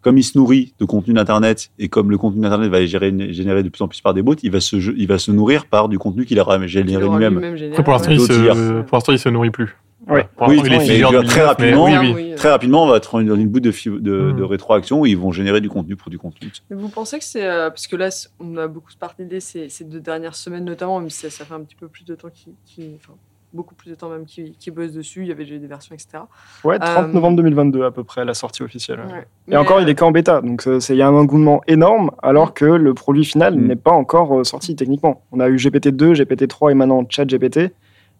[0.00, 3.32] comme il se nourrit de contenu d'Internet et comme le contenu d'Internet va être géré-
[3.32, 5.66] généré de plus en plus par des bots, il va se, il va se nourrir
[5.66, 7.38] par du contenu qu'il aura généré lui-même.
[7.72, 8.14] Après, pour l'instant, ouais.
[8.16, 9.76] il D'autres se, nourrit plus.
[10.08, 10.26] Ouais.
[10.36, 12.12] Pour Oui, il est mais très 2009, mais rapidement, oui, oui.
[12.14, 14.36] oui, Très rapidement, on va être dans une bout de, Mm.
[14.36, 16.50] de rétroaction où ils vont générer du contenu pour du contenu.
[16.70, 17.44] Mais vous pensez que c'est.
[17.46, 18.08] euh, parce que là,
[18.40, 21.44] on a beaucoup parlé d'idées ces, ces deux dernières semaines, notamment, même si ça, ça
[21.44, 22.54] fait un petit peu plus de temps qui.
[22.64, 23.14] qui- enfin,
[23.52, 25.22] beaucoup plus de temps même qui, qui bossent dessus.
[25.22, 26.24] Il y avait déjà des versions, etc.
[26.64, 29.00] Ouais, 30 Euh, novembre 2022 à peu près, la sortie officielle.
[29.00, 29.20] Ouais.
[29.20, 31.14] Et Mais, encore, euh, il est qu'en bêta, donc euh, c'est- il y a un
[31.14, 33.66] engouement énorme, alors que le produit final Mm.
[33.66, 35.22] n'est pas encore euh, sorti techniquement.
[35.32, 37.72] On a eu GPT-2, GPT-3 et maintenant ChatGPT,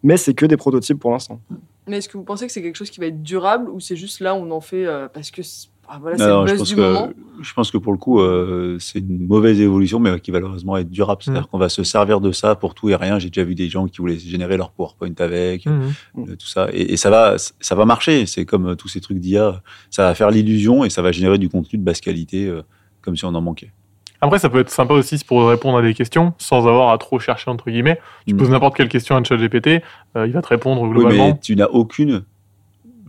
[0.03, 1.41] mais c'est que des prototypes pour l'instant.
[1.87, 3.97] Mais est-ce que vous pensez que c'est quelque chose qui va être durable ou c'est
[3.97, 5.43] juste là on en fait euh, parce que
[5.89, 6.95] ah, voilà, le je, pense du que,
[7.41, 10.77] je pense que pour le coup, euh, c'est une mauvaise évolution, mais qui va malheureusement
[10.77, 11.23] être durable.
[11.23, 11.47] C'est-à-dire Mm.
[11.47, 13.19] qu'on va se servir de ça pour tout et rien.
[13.19, 15.67] J'ai déjà vu des gens qui voulaient générer leur PowerPoint avec.
[15.67, 15.93] Mhm.
[16.19, 16.69] euh, tout ça.
[16.73, 18.27] Et, et ça va, ça va marcher.
[18.27, 19.63] C'est comme euh, tous ces trucs d'IA.
[19.91, 22.63] Ça va faire l'illusion et ça va générer du contenu de basse qualité, euh,
[23.01, 23.73] comme si on en manquait.
[24.21, 27.21] Après, ça peut être sympa aussi pour répondre à des questions sans avoir à trop
[27.21, 28.01] chercher, entre guillemets.
[28.27, 28.37] Tu Mm.
[28.37, 29.81] poses n'importe quelle question à ChatGPT,
[30.17, 31.29] euh, il va te répondre Oui, globalement.
[31.29, 32.25] mais tu n'as aucune,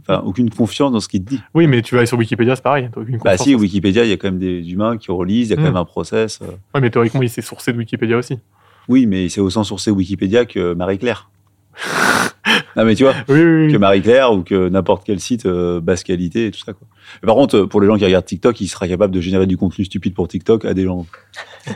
[0.10, 1.40] enfin, aucune confiance dans ce qu'il te dit.
[1.54, 2.90] Oui, mais tu vas aller sur Wikipédia, c'est pareil.
[2.96, 5.54] aucune Bah si, Wikipédia, il y a quand même des humains qui relisent, il y
[5.54, 5.66] a quand Mm.
[5.66, 6.40] même un process.
[6.42, 6.48] euh.
[6.74, 8.40] Ouais, mais théoriquement, il s'est sourcé de Wikipédia aussi.
[8.88, 11.30] Oui, mais c'est au sens sourcé Wikipédia que Marie-Claire.
[12.76, 13.72] non, mais tu vois, Oui, oui, oui.
[13.72, 16.74] que Marie-Claire ou que n'importe quel site euh, basse qualité et tout ça.
[16.74, 16.88] Quoi.
[17.22, 19.86] Par contre, pour les gens qui regardent TikTok, il sera capable de générer du contenu
[19.86, 21.06] stupide pour TikTok à des gens.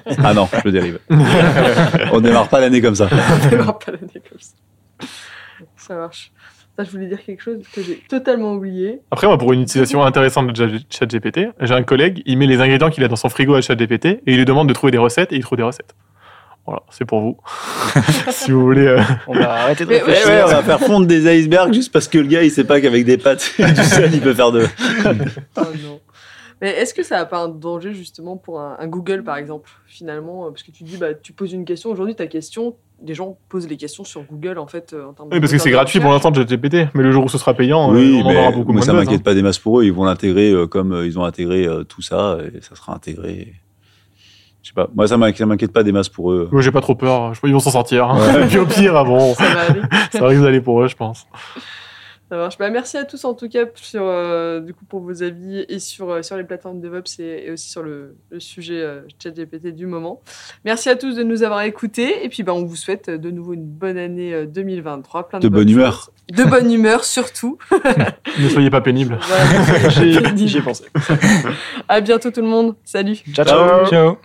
[0.18, 1.00] ah non, je dérive.
[2.12, 3.08] On démarre pas l'année comme ça.
[3.12, 5.08] On démarre pas l'année comme ça.
[5.78, 6.32] Ça marche.
[6.78, 9.00] Ça, je voulais dire quelque chose que j'ai totalement oublié.
[9.12, 12.60] Après, moi, pour une utilisation intéressante de Chat- ChatGPT, j'ai un collègue, il met les
[12.62, 14.98] ingrédients qu'il a dans son frigo à ChatGPT et il lui demande de trouver des
[14.98, 15.94] recettes et il trouve des recettes.
[16.66, 17.38] Voilà, c'est pour vous.
[18.32, 18.88] si vous voulez.
[18.88, 20.28] euh, On va arrêter de Mais- réfléchir.
[20.28, 22.64] Ouais, ouais, on va faire fondre des icebergs juste parce que le gars, il sait
[22.64, 24.66] pas qu'avec des pâtes et du sel, il peut faire de.
[25.58, 26.00] Oh non.
[26.62, 29.70] Mais est-ce que ça n'a pas un danger justement pour un, un Google par exemple
[29.86, 30.50] finalement?
[30.50, 33.68] Parce que tu dis, bah, tu poses une question, aujourd'hui ta question, les gens posent
[33.68, 35.74] les questions sur Google en fait euh, en termes de Oui, parce que c'est de
[35.74, 38.32] gratuit pour l'instant ChatGPT, mais le jour où ce sera payant, euh, Oui, on en
[38.32, 39.24] aura mais beaucoup moi, moins ça de m'inquiète hein.
[39.24, 39.86] pas des masses pour eux.
[39.86, 43.54] Ils vont l'intégrer euh, comme ils ont intégré tout ça et ça sera intégré.
[44.62, 44.88] Je sais pas.
[44.96, 46.48] Moi, ça m'inquiète pas des masses pour eux.
[46.52, 47.34] Moi, j'ai pas trop peur.
[47.34, 48.08] Je pense qu'ils vont s'en sortir.
[48.08, 48.44] Ouais.
[48.44, 49.82] Et puis au pire, ah bon, Ça va aller.
[50.12, 51.28] ça risque d'aller pour eux, je pense.
[52.34, 52.58] Ça marche.
[52.58, 55.78] Bah, merci à tous en tout cas sur, euh, du coup, pour vos avis et
[55.78, 59.68] sur, euh, sur les plateformes DevOps et, et aussi sur le, le sujet euh, ChatGPT
[59.68, 60.20] du moment.
[60.66, 63.54] Merci à tous de nous avoir écoutés et puis bah, on vous souhaite de nouveau
[63.54, 65.30] une bonne année euh, 2023.
[65.30, 65.94] Plein de, De bonne humeur.
[66.32, 66.36] choses.
[66.36, 67.60] De bonne humeur surtout.
[68.40, 69.20] Ne soyez pas pénibles.
[69.22, 69.90] Voilà.
[69.90, 70.86] J'y j'y ai pensé.
[71.88, 72.76] à bientôt tout le monde.
[72.84, 73.18] Salut.
[73.32, 73.86] Ciao, ciao.
[73.86, 74.18] Ciao.